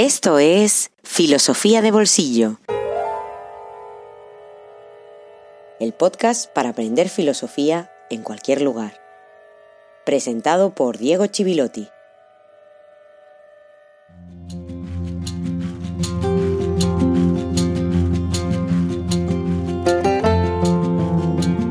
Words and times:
Esto 0.00 0.38
es 0.38 0.92
Filosofía 1.02 1.82
de 1.82 1.90
Bolsillo. 1.90 2.60
El 5.80 5.92
podcast 5.92 6.48
para 6.52 6.68
aprender 6.68 7.08
filosofía 7.08 7.90
en 8.08 8.22
cualquier 8.22 8.62
lugar. 8.62 8.92
Presentado 10.06 10.72
por 10.72 10.98
Diego 10.98 11.26
Chivilotti. 11.26 11.88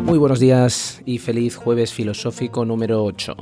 Muy 0.04 0.18
buenos 0.18 0.42
días 0.42 1.02
y 1.06 1.20
feliz 1.20 1.56
jueves 1.56 1.94
filosófico 1.94 2.66
número 2.66 3.06
8. 3.06 3.38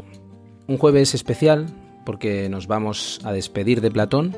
Un 0.68 0.78
jueves 0.78 1.16
especial 1.16 1.66
porque 2.06 2.50
nos 2.50 2.68
vamos 2.68 3.20
a 3.24 3.32
despedir 3.32 3.82
de 3.82 3.90
Platón 3.90 4.36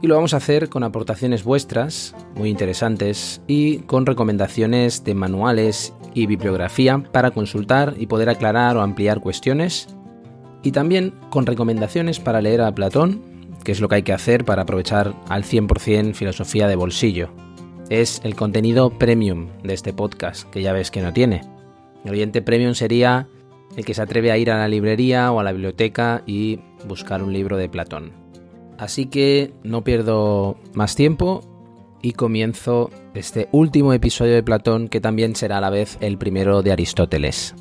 y 0.00 0.06
lo 0.06 0.14
vamos 0.14 0.34
a 0.34 0.38
hacer 0.38 0.68
con 0.68 0.84
aportaciones 0.84 1.44
vuestras, 1.44 2.14
muy 2.34 2.50
interesantes, 2.50 3.40
y 3.46 3.78
con 3.78 4.06
recomendaciones 4.06 5.04
de 5.04 5.14
manuales 5.14 5.94
y 6.14 6.26
bibliografía 6.26 7.02
para 7.12 7.30
consultar 7.30 7.94
y 7.98 8.06
poder 8.06 8.28
aclarar 8.28 8.76
o 8.76 8.82
ampliar 8.82 9.20
cuestiones, 9.20 9.88
y 10.62 10.72
también 10.72 11.14
con 11.30 11.46
recomendaciones 11.46 12.20
para 12.20 12.40
leer 12.40 12.60
a 12.60 12.74
Platón, 12.74 13.22
que 13.64 13.72
es 13.72 13.80
lo 13.80 13.88
que 13.88 13.96
hay 13.96 14.02
que 14.02 14.12
hacer 14.12 14.44
para 14.44 14.62
aprovechar 14.62 15.14
al 15.28 15.42
100% 15.44 16.14
filosofía 16.14 16.68
de 16.68 16.76
bolsillo. 16.76 17.30
Es 17.90 18.20
el 18.22 18.34
contenido 18.34 18.90
premium 18.90 19.48
de 19.62 19.74
este 19.74 19.92
podcast, 19.92 20.48
que 20.50 20.62
ya 20.62 20.72
ves 20.72 20.90
que 20.90 21.02
no 21.02 21.12
tiene. 21.12 21.42
El 22.04 22.12
oyente 22.12 22.42
premium 22.42 22.74
sería 22.74 23.28
el 23.76 23.84
que 23.84 23.94
se 23.94 24.02
atreve 24.02 24.30
a 24.30 24.38
ir 24.38 24.50
a 24.50 24.58
la 24.58 24.68
librería 24.68 25.32
o 25.32 25.40
a 25.40 25.44
la 25.44 25.52
biblioteca 25.52 26.22
y 26.26 26.60
buscar 26.86 27.22
un 27.22 27.32
libro 27.32 27.56
de 27.56 27.68
Platón. 27.68 28.27
Así 28.78 29.06
que 29.06 29.52
no 29.64 29.82
pierdo 29.82 30.56
más 30.72 30.94
tiempo 30.94 31.40
y 32.00 32.12
comienzo 32.12 32.90
este 33.12 33.48
último 33.50 33.92
episodio 33.92 34.34
de 34.34 34.44
Platón 34.44 34.86
que 34.86 35.00
también 35.00 35.34
será 35.34 35.58
a 35.58 35.60
la 35.60 35.70
vez 35.70 35.98
el 36.00 36.16
primero 36.16 36.62
de 36.62 36.70
Aristóteles. 36.70 37.56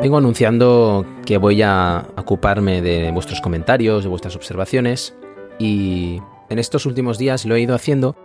Vengo 0.00 0.16
anunciando 0.16 1.04
que 1.26 1.36
voy 1.36 1.60
a 1.60 2.06
ocuparme 2.16 2.80
de 2.80 3.10
vuestros 3.12 3.42
comentarios, 3.42 4.04
de 4.04 4.08
vuestras 4.08 4.34
observaciones 4.34 5.14
y 5.58 6.18
en 6.48 6.58
estos 6.58 6.86
últimos 6.86 7.18
días 7.18 7.44
lo 7.44 7.54
he 7.54 7.60
ido 7.60 7.74
haciendo 7.74 8.16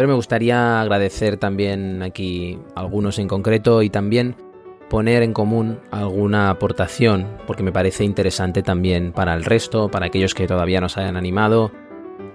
pero 0.00 0.08
me 0.08 0.14
gustaría 0.14 0.80
agradecer 0.80 1.36
también 1.36 2.02
aquí 2.02 2.58
algunos 2.74 3.18
en 3.18 3.28
concreto 3.28 3.82
y 3.82 3.90
también 3.90 4.34
poner 4.88 5.22
en 5.22 5.34
común 5.34 5.78
alguna 5.90 6.48
aportación, 6.48 7.26
porque 7.46 7.62
me 7.62 7.70
parece 7.70 8.04
interesante 8.04 8.62
también 8.62 9.12
para 9.12 9.34
el 9.34 9.44
resto, 9.44 9.90
para 9.90 10.06
aquellos 10.06 10.32
que 10.32 10.46
todavía 10.46 10.80
no 10.80 10.88
se 10.88 11.00
hayan 11.00 11.18
animado, 11.18 11.70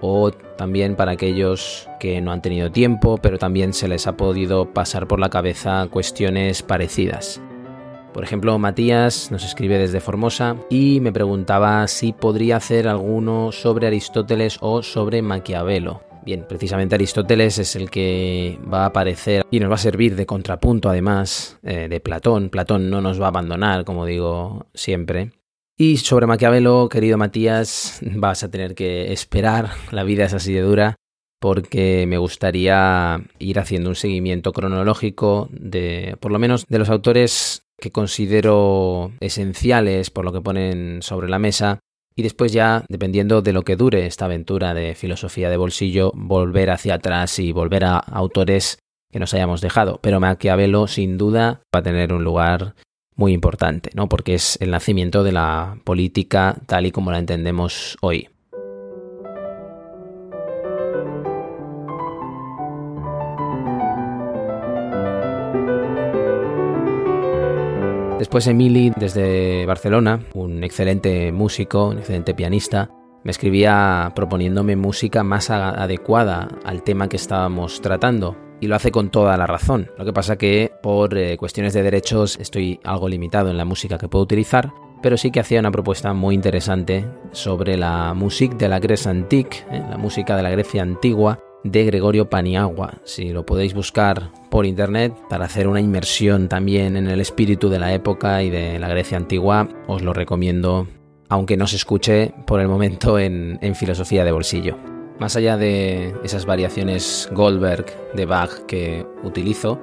o 0.00 0.30
también 0.30 0.94
para 0.94 1.10
aquellos 1.10 1.88
que 1.98 2.20
no 2.20 2.30
han 2.30 2.40
tenido 2.40 2.70
tiempo, 2.70 3.18
pero 3.20 3.36
también 3.36 3.72
se 3.72 3.88
les 3.88 4.06
ha 4.06 4.16
podido 4.16 4.72
pasar 4.72 5.08
por 5.08 5.18
la 5.18 5.28
cabeza 5.28 5.88
cuestiones 5.90 6.62
parecidas. 6.62 7.42
Por 8.12 8.22
ejemplo, 8.22 8.56
Matías 8.60 9.32
nos 9.32 9.44
escribe 9.44 9.76
desde 9.76 9.98
Formosa 9.98 10.54
y 10.70 11.00
me 11.00 11.10
preguntaba 11.10 11.88
si 11.88 12.12
podría 12.12 12.58
hacer 12.58 12.86
alguno 12.86 13.50
sobre 13.50 13.88
Aristóteles 13.88 14.56
o 14.60 14.84
sobre 14.84 15.20
Maquiavelo. 15.20 16.05
Bien, 16.26 16.44
precisamente 16.48 16.96
Aristóteles 16.96 17.56
es 17.58 17.76
el 17.76 17.88
que 17.88 18.58
va 18.60 18.82
a 18.82 18.86
aparecer 18.86 19.46
y 19.48 19.60
nos 19.60 19.70
va 19.70 19.76
a 19.76 19.78
servir 19.78 20.16
de 20.16 20.26
contrapunto 20.26 20.88
además 20.88 21.56
eh, 21.62 21.86
de 21.88 22.00
Platón. 22.00 22.50
Platón 22.50 22.90
no 22.90 23.00
nos 23.00 23.20
va 23.20 23.26
a 23.26 23.28
abandonar, 23.28 23.84
como 23.84 24.04
digo 24.04 24.66
siempre. 24.74 25.30
Y 25.78 25.98
sobre 25.98 26.26
Maquiavelo, 26.26 26.88
querido 26.88 27.16
Matías, 27.16 28.00
vas 28.16 28.42
a 28.42 28.50
tener 28.50 28.74
que 28.74 29.12
esperar, 29.12 29.70
la 29.92 30.02
vida 30.02 30.24
es 30.24 30.34
así 30.34 30.52
de 30.52 30.62
dura, 30.62 30.96
porque 31.38 32.06
me 32.08 32.18
gustaría 32.18 33.20
ir 33.38 33.60
haciendo 33.60 33.90
un 33.90 33.94
seguimiento 33.94 34.52
cronológico 34.52 35.48
de, 35.52 36.16
por 36.18 36.32
lo 36.32 36.40
menos, 36.40 36.66
de 36.66 36.80
los 36.80 36.88
autores 36.88 37.62
que 37.78 37.92
considero 37.92 39.12
esenciales 39.20 40.10
por 40.10 40.24
lo 40.24 40.32
que 40.32 40.40
ponen 40.40 41.02
sobre 41.02 41.28
la 41.28 41.38
mesa 41.38 41.78
y 42.16 42.22
después 42.22 42.50
ya, 42.52 42.84
dependiendo 42.88 43.42
de 43.42 43.52
lo 43.52 43.62
que 43.62 43.76
dure 43.76 44.06
esta 44.06 44.24
aventura 44.24 44.72
de 44.72 44.94
filosofía 44.94 45.50
de 45.50 45.58
bolsillo, 45.58 46.12
volver 46.14 46.70
hacia 46.70 46.94
atrás 46.94 47.38
y 47.38 47.52
volver 47.52 47.84
a 47.84 47.98
autores 47.98 48.78
que 49.12 49.18
nos 49.18 49.34
hayamos 49.34 49.60
dejado. 49.60 50.00
Pero 50.02 50.18
Maquiavelo, 50.18 50.86
sin 50.86 51.18
duda, 51.18 51.60
va 51.74 51.80
a 51.80 51.82
tener 51.82 52.14
un 52.14 52.24
lugar 52.24 52.74
muy 53.14 53.32
importante, 53.32 53.90
¿no? 53.94 54.08
Porque 54.08 54.34
es 54.34 54.58
el 54.60 54.70
nacimiento 54.70 55.24
de 55.24 55.32
la 55.32 55.78
política 55.84 56.56
tal 56.66 56.86
y 56.86 56.90
como 56.90 57.12
la 57.12 57.18
entendemos 57.18 57.98
hoy. 58.00 58.28
Después 68.18 68.46
Emily, 68.46 68.92
desde 68.96 69.66
Barcelona, 69.66 70.20
un 70.32 70.64
excelente 70.64 71.32
músico, 71.32 71.88
un 71.88 71.98
excelente 71.98 72.32
pianista, 72.34 72.90
me 73.22 73.30
escribía 73.30 74.10
proponiéndome 74.14 74.74
música 74.74 75.22
más 75.22 75.50
adecuada 75.50 76.48
al 76.64 76.82
tema 76.82 77.08
que 77.08 77.16
estábamos 77.16 77.82
tratando. 77.82 78.36
Y 78.58 78.68
lo 78.68 78.74
hace 78.74 78.90
con 78.90 79.10
toda 79.10 79.36
la 79.36 79.46
razón. 79.46 79.90
Lo 79.98 80.06
que 80.06 80.14
pasa 80.14 80.38
que 80.38 80.72
por 80.82 81.18
eh, 81.18 81.36
cuestiones 81.36 81.74
de 81.74 81.82
derechos 81.82 82.38
estoy 82.40 82.80
algo 82.84 83.06
limitado 83.06 83.50
en 83.50 83.58
la 83.58 83.66
música 83.66 83.98
que 83.98 84.08
puedo 84.08 84.22
utilizar, 84.22 84.72
pero 85.02 85.18
sí 85.18 85.30
que 85.30 85.40
hacía 85.40 85.60
una 85.60 85.70
propuesta 85.70 86.14
muy 86.14 86.34
interesante 86.34 87.04
sobre 87.32 87.76
la 87.76 88.14
música 88.14 88.56
de 88.56 88.68
la 88.68 88.78
Grecia 88.78 89.10
antique, 89.10 89.58
eh, 89.70 89.82
la 89.90 89.98
música 89.98 90.36
de 90.36 90.42
la 90.42 90.50
Grecia 90.50 90.82
antigua, 90.82 91.38
de 91.70 91.84
Gregorio 91.84 92.30
Paniagua. 92.30 92.94
Si 93.04 93.30
lo 93.30 93.44
podéis 93.44 93.74
buscar 93.74 94.30
por 94.50 94.66
internet 94.66 95.14
para 95.28 95.46
hacer 95.46 95.68
una 95.68 95.80
inmersión 95.80 96.48
también 96.48 96.96
en 96.96 97.08
el 97.08 97.20
espíritu 97.20 97.68
de 97.68 97.78
la 97.78 97.92
época 97.92 98.42
y 98.42 98.50
de 98.50 98.78
la 98.78 98.88
Grecia 98.88 99.16
antigua, 99.16 99.68
os 99.86 100.02
lo 100.02 100.12
recomiendo, 100.12 100.86
aunque 101.28 101.56
no 101.56 101.66
se 101.66 101.76
escuche 101.76 102.32
por 102.46 102.60
el 102.60 102.68
momento 102.68 103.18
en, 103.18 103.58
filosofía 103.74 104.24
de 104.24 104.32
bolsillo. 104.32 104.76
Más 105.18 105.34
allá 105.36 105.56
de 105.56 106.14
esas 106.22 106.46
variaciones 106.46 107.28
Goldberg 107.32 107.86
de 108.14 108.26
Bach 108.26 108.66
que 108.66 109.06
utilizo, 109.24 109.80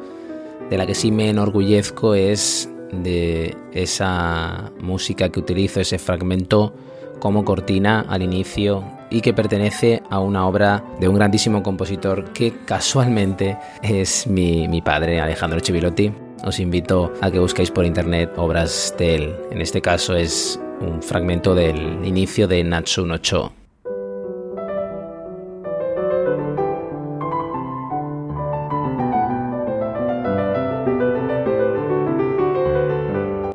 de 0.69 0.77
la 0.77 0.85
que 0.85 0.95
sí 0.95 1.11
me 1.11 1.29
enorgullezco 1.29 2.15
es 2.15 2.69
de 2.91 3.55
esa 3.73 4.71
música 4.79 5.29
que 5.29 5.39
utilizo, 5.39 5.81
ese 5.81 5.97
fragmento 5.97 6.73
como 7.19 7.43
cortina 7.43 8.05
al 8.07 8.21
inicio 8.21 8.83
y 9.13 9.21
que 9.21 9.31
pertenece 9.31 10.01
a 10.09 10.19
una 10.19 10.47
obra 10.47 10.83
de 10.99 11.07
un 11.07 11.15
grandísimo 11.15 11.61
compositor 11.61 12.33
que 12.33 12.51
casualmente 12.65 13.57
es 13.83 14.25
mi, 14.25 14.67
mi 14.67 14.81
padre, 14.81 15.21
Alejandro 15.21 15.59
Chivilotti. 15.59 16.11
Os 16.43 16.59
invito 16.59 17.13
a 17.21 17.29
que 17.29 17.37
busquéis 17.37 17.69
por 17.69 17.85
internet 17.85 18.31
obras 18.37 18.93
de 18.97 19.15
él. 19.15 19.35
En 19.51 19.61
este 19.61 19.81
caso 19.81 20.15
es 20.15 20.59
un 20.81 21.01
fragmento 21.03 21.53
del 21.53 22.03
inicio 22.03 22.47
de 22.47 22.63
Natsu 22.63 23.05
no 23.05 23.19
Cho. 23.19 23.53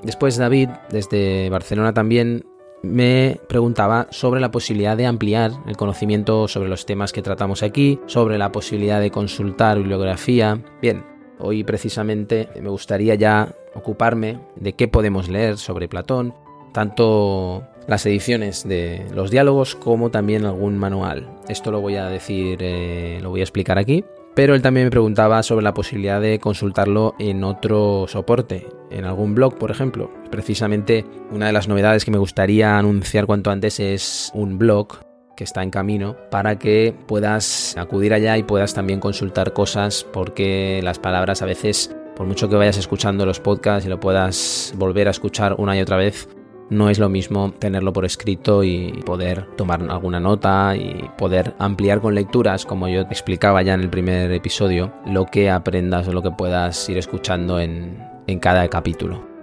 Después 0.04 0.36
David, 0.36 0.70
desde 0.90 1.50
Barcelona 1.50 1.92
también, 1.92 2.44
me 2.82 3.40
preguntaba 3.48 4.06
sobre 4.10 4.40
la 4.40 4.50
posibilidad 4.50 4.96
de 4.96 5.06
ampliar 5.06 5.52
el 5.66 5.76
conocimiento 5.76 6.48
sobre 6.48 6.68
los 6.68 6.86
temas 6.86 7.12
que 7.12 7.22
tratamos 7.22 7.62
aquí, 7.62 8.00
sobre 8.06 8.38
la 8.38 8.52
posibilidad 8.52 9.00
de 9.00 9.10
consultar 9.10 9.78
bibliografía. 9.78 10.62
Bien, 10.80 11.04
hoy 11.38 11.64
precisamente 11.64 12.48
me 12.60 12.68
gustaría 12.68 13.14
ya 13.14 13.54
ocuparme 13.74 14.40
de 14.56 14.74
qué 14.74 14.88
podemos 14.88 15.28
leer 15.28 15.58
sobre 15.58 15.88
Platón, 15.88 16.34
tanto 16.72 17.64
las 17.86 18.04
ediciones 18.06 18.68
de 18.68 19.06
los 19.14 19.30
diálogos 19.30 19.74
como 19.74 20.10
también 20.10 20.44
algún 20.44 20.78
manual. 20.78 21.28
Esto 21.48 21.70
lo 21.70 21.80
voy 21.80 21.96
a 21.96 22.06
decir, 22.06 22.58
eh, 22.60 23.18
lo 23.22 23.30
voy 23.30 23.40
a 23.40 23.44
explicar 23.44 23.78
aquí 23.78 24.04
pero 24.38 24.54
él 24.54 24.62
también 24.62 24.86
me 24.86 24.90
preguntaba 24.92 25.42
sobre 25.42 25.64
la 25.64 25.74
posibilidad 25.74 26.20
de 26.20 26.38
consultarlo 26.38 27.16
en 27.18 27.42
otro 27.42 28.06
soporte, 28.06 28.68
en 28.88 29.04
algún 29.04 29.34
blog, 29.34 29.58
por 29.58 29.72
ejemplo. 29.72 30.12
Precisamente 30.30 31.04
una 31.32 31.48
de 31.48 31.52
las 31.52 31.66
novedades 31.66 32.04
que 32.04 32.12
me 32.12 32.18
gustaría 32.18 32.78
anunciar 32.78 33.26
cuanto 33.26 33.50
antes 33.50 33.80
es 33.80 34.30
un 34.34 34.56
blog 34.56 35.00
que 35.36 35.42
está 35.42 35.64
en 35.64 35.70
camino 35.70 36.16
para 36.30 36.56
que 36.56 36.94
puedas 37.08 37.76
acudir 37.76 38.14
allá 38.14 38.38
y 38.38 38.44
puedas 38.44 38.74
también 38.74 39.00
consultar 39.00 39.54
cosas 39.54 40.06
porque 40.12 40.82
las 40.84 41.00
palabras 41.00 41.42
a 41.42 41.46
veces 41.46 41.92
por 42.14 42.28
mucho 42.28 42.48
que 42.48 42.54
vayas 42.54 42.78
escuchando 42.78 43.26
los 43.26 43.40
podcasts 43.40 43.86
y 43.86 43.88
lo 43.88 43.98
puedas 43.98 44.72
volver 44.76 45.08
a 45.08 45.10
escuchar 45.10 45.56
una 45.58 45.76
y 45.76 45.80
otra 45.80 45.96
vez, 45.96 46.28
no 46.70 46.90
es 46.90 46.98
lo 46.98 47.08
mismo 47.08 47.52
tenerlo 47.58 47.92
por 47.92 48.04
escrito 48.04 48.62
y 48.64 49.02
poder 49.04 49.46
tomar 49.56 49.82
alguna 49.88 50.20
nota 50.20 50.76
y 50.76 51.08
poder 51.16 51.54
ampliar 51.58 52.00
con 52.00 52.14
lecturas, 52.14 52.66
como 52.66 52.88
yo 52.88 53.02
explicaba 53.02 53.62
ya 53.62 53.74
en 53.74 53.80
el 53.80 53.90
primer 53.90 54.30
episodio, 54.32 54.92
lo 55.06 55.26
que 55.26 55.50
aprendas 55.50 56.08
o 56.08 56.12
lo 56.12 56.22
que 56.22 56.30
puedas 56.30 56.88
ir 56.88 56.98
escuchando 56.98 57.60
en, 57.60 57.98
en 58.26 58.38
cada 58.38 58.68
capítulo. 58.68 59.37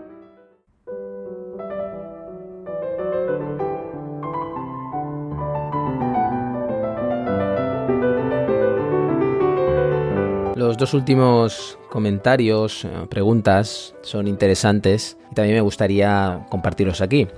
Los 10.75 10.92
dos 10.92 10.94
últimos 10.94 11.80
comentarios, 11.89 12.83
eh, 12.83 12.89
preguntas, 13.10 13.95
son 14.01 14.27
interesantes 14.27 15.18
y 15.31 15.33
también 15.33 15.56
me 15.56 15.62
gustaría 15.62 16.48
compartirlos 16.50 17.00
aquí. 17.00 17.30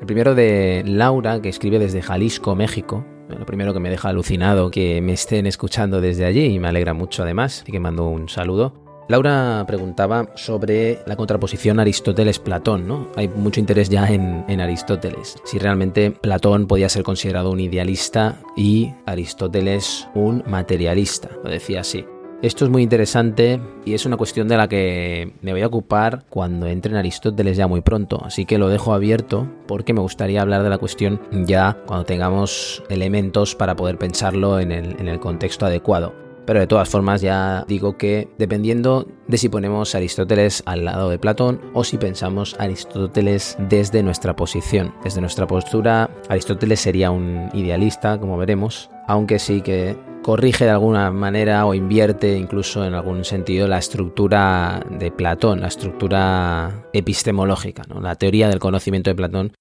El 0.00 0.06
primero 0.06 0.34
de 0.34 0.82
Laura, 0.84 1.40
que 1.40 1.48
escribe 1.48 1.78
desde 1.78 2.02
Jalisco, 2.02 2.56
México. 2.56 3.06
Lo 3.28 3.46
primero 3.46 3.72
que 3.72 3.78
me 3.78 3.90
deja 3.90 4.08
alucinado 4.08 4.72
que 4.72 5.00
me 5.02 5.12
estén 5.12 5.46
escuchando 5.46 6.00
desde 6.00 6.24
allí 6.24 6.46
y 6.46 6.58
me 6.58 6.66
alegra 6.66 6.92
mucho 6.92 7.22
además, 7.22 7.60
así 7.62 7.70
que 7.70 7.78
mando 7.78 8.08
un 8.08 8.28
saludo. 8.28 8.72
Laura 9.08 9.62
preguntaba 9.68 10.26
sobre 10.34 10.98
la 11.06 11.14
contraposición 11.14 11.78
Aristóteles-Platón, 11.78 12.88
¿no? 12.88 13.06
Hay 13.14 13.28
mucho 13.28 13.60
interés 13.60 13.88
ya 13.88 14.08
en, 14.08 14.44
en, 14.48 14.60
Aristóteles. 14.60 15.36
Si 15.44 15.60
realmente 15.60 16.10
Platón 16.10 16.66
podía 16.66 16.88
ser 16.88 17.04
considerado 17.04 17.52
un 17.52 17.60
idealista 17.60 18.40
y 18.56 18.92
Aristóteles 19.06 20.08
un 20.16 20.42
materialista. 20.48 21.28
Lo 21.44 21.50
decía 21.50 21.82
así. 21.82 22.04
Esto 22.42 22.64
es 22.64 22.70
muy 22.70 22.82
interesante 22.82 23.60
y 23.84 23.92
es 23.92 24.06
una 24.06 24.16
cuestión 24.16 24.48
de 24.48 24.56
la 24.56 24.66
que 24.66 25.34
me 25.42 25.52
voy 25.52 25.60
a 25.60 25.66
ocupar 25.66 26.24
cuando 26.30 26.68
entre 26.68 26.90
en 26.90 26.96
Aristóteles 26.96 27.58
ya 27.58 27.66
muy 27.66 27.82
pronto, 27.82 28.24
así 28.24 28.46
que 28.46 28.56
lo 28.56 28.68
dejo 28.68 28.94
abierto 28.94 29.46
porque 29.66 29.92
me 29.92 30.00
gustaría 30.00 30.40
hablar 30.40 30.62
de 30.62 30.70
la 30.70 30.78
cuestión 30.78 31.20
ya 31.30 31.76
cuando 31.84 32.06
tengamos 32.06 32.82
elementos 32.88 33.54
para 33.54 33.76
poder 33.76 33.98
pensarlo 33.98 34.58
en 34.58 34.72
el, 34.72 34.98
en 34.98 35.08
el 35.08 35.20
contexto 35.20 35.66
adecuado. 35.66 36.14
Pero 36.46 36.60
de 36.60 36.66
todas 36.66 36.88
formas 36.88 37.20
ya 37.20 37.66
digo 37.68 37.98
que 37.98 38.28
dependiendo 38.38 39.06
de 39.28 39.36
si 39.36 39.50
ponemos 39.50 39.94
Aristóteles 39.94 40.62
al 40.64 40.86
lado 40.86 41.10
de 41.10 41.18
Platón 41.18 41.60
o 41.74 41.84
si 41.84 41.98
pensamos 41.98 42.56
Aristóteles 42.58 43.58
desde 43.68 44.02
nuestra 44.02 44.34
posición, 44.34 44.94
desde 45.04 45.20
nuestra 45.20 45.46
postura, 45.46 46.08
Aristóteles 46.30 46.80
sería 46.80 47.10
un 47.10 47.50
idealista, 47.52 48.18
como 48.18 48.38
veremos, 48.38 48.88
aunque 49.10 49.40
sí 49.40 49.60
que 49.60 49.96
corrige 50.22 50.66
de 50.66 50.70
alguna 50.70 51.10
manera 51.10 51.66
o 51.66 51.74
invierte 51.74 52.36
incluso 52.36 52.84
en 52.84 52.94
algún 52.94 53.24
sentido 53.24 53.66
la 53.66 53.78
estructura 53.78 54.86
de 54.88 55.10
Platón, 55.10 55.62
la 55.62 55.66
estructura 55.66 56.86
epistemológica, 56.92 57.82
la 58.00 58.14
teoría 58.14 58.48
del 58.48 58.60
conocimiento 58.60 59.10
de 59.10 59.16
Platón 59.16 59.52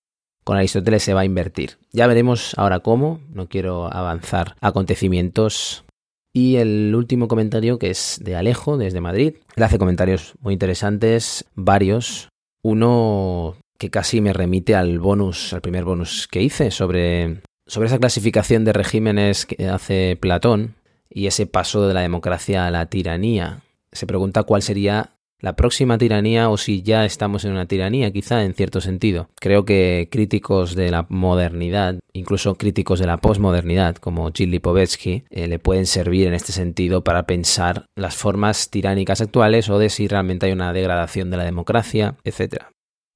con 0.44 0.57
Aristóteles 0.57 1.01
se 1.01 1.16
va 1.16 1.22
a 1.22 1.25
invertir. 1.25 1.80
Ya 1.92 2.06
veremos 2.06 2.54
ahora 2.57 2.81
cómo, 2.81 3.22
no 3.30 3.48
quiero 3.48 3.92
avanzar 3.92 4.56
acontecimientos. 4.62 5.84
Y 6.31 6.57
el 6.57 6.94
último 6.94 7.28
comentario 7.28 7.80
que 7.80 7.90
es 7.90 8.22
de 8.24 8.36
Alejo 8.36 8.78
desde 8.78 9.02
Madrid. 9.02 9.34
Él 9.56 9.63
hace 9.63 9.80
comentarios 9.80 10.36
muy 10.42 10.54
interesantes, 10.54 11.44
varios. 11.56 12.30
Uno 12.62 13.56
que 13.80 13.90
casi 13.90 14.22
me 14.22 14.31
remite 14.31 14.75
al 14.75 15.00
bonus, 15.00 15.54
al 15.54 15.62
primer 15.62 15.86
bonus 15.86 16.28
que 16.28 16.44
hice 16.44 16.69
sobre 16.69 17.42
sobre 17.69 17.88
esa 17.88 18.00
clasificación 18.00 18.66
de 18.66 18.74
regímenes 18.74 19.45
que 19.45 19.68
hace 19.68 20.18
Platón 20.19 20.75
y 21.10 21.27
ese 21.27 21.45
paso 21.45 21.88
de 21.88 21.94
la 21.94 22.01
democracia 22.01 22.66
a 22.66 22.71
la 22.71 22.88
tiranía. 22.88 23.62
Se 23.92 24.07
pregunta 24.07 24.44
cuál 24.44 24.62
sería 24.62 25.12
la 25.39 25.56
próxima 25.56 25.98
tiranía 25.98 26.50
o 26.50 26.57
si 26.57 26.81
ya 26.81 27.06
estamos 27.06 27.45
en 27.45 27.51
una 27.51 27.66
tiranía, 27.66 28.12
quizá 28.12 28.44
en 28.44 28.54
cierto 28.54 28.81
sentido. 28.81 29.30
Creo 29.39 29.66
que 29.66 30.10
críticos 30.12 30.75
de 30.75 30.92
la 30.92 31.06
modernidad, 31.10 32.00
incluso 32.12 32.56
críticos 32.56 33.00
de 33.00 33.07
la 33.07 33.18
posmodernidad, 33.18 33.95
como 33.95 34.31
Gilles 34.31 34.51
Lipovetsky, 34.51 35.24
eh, 35.30 35.48
le 35.48 35.60
pueden 35.60 35.86
servir 35.86 36.27
en 36.27 36.33
este 36.33 36.51
sentido 36.51 37.04
para 37.04 37.24
pensar 37.24 37.86
las 37.95 38.16
formas 38.16 38.69
tiránicas 38.69 39.21
actuales 39.21 39.69
o 39.69 39.80
de 39.80 39.89
si 39.89 40.07
realmente 40.07 40.48
hay 40.48 40.51
una 40.51 40.74
degradación 40.74 41.30
de 41.30 41.38
la 41.38 41.45
democracia, 41.45 42.16
etc. 42.24 42.66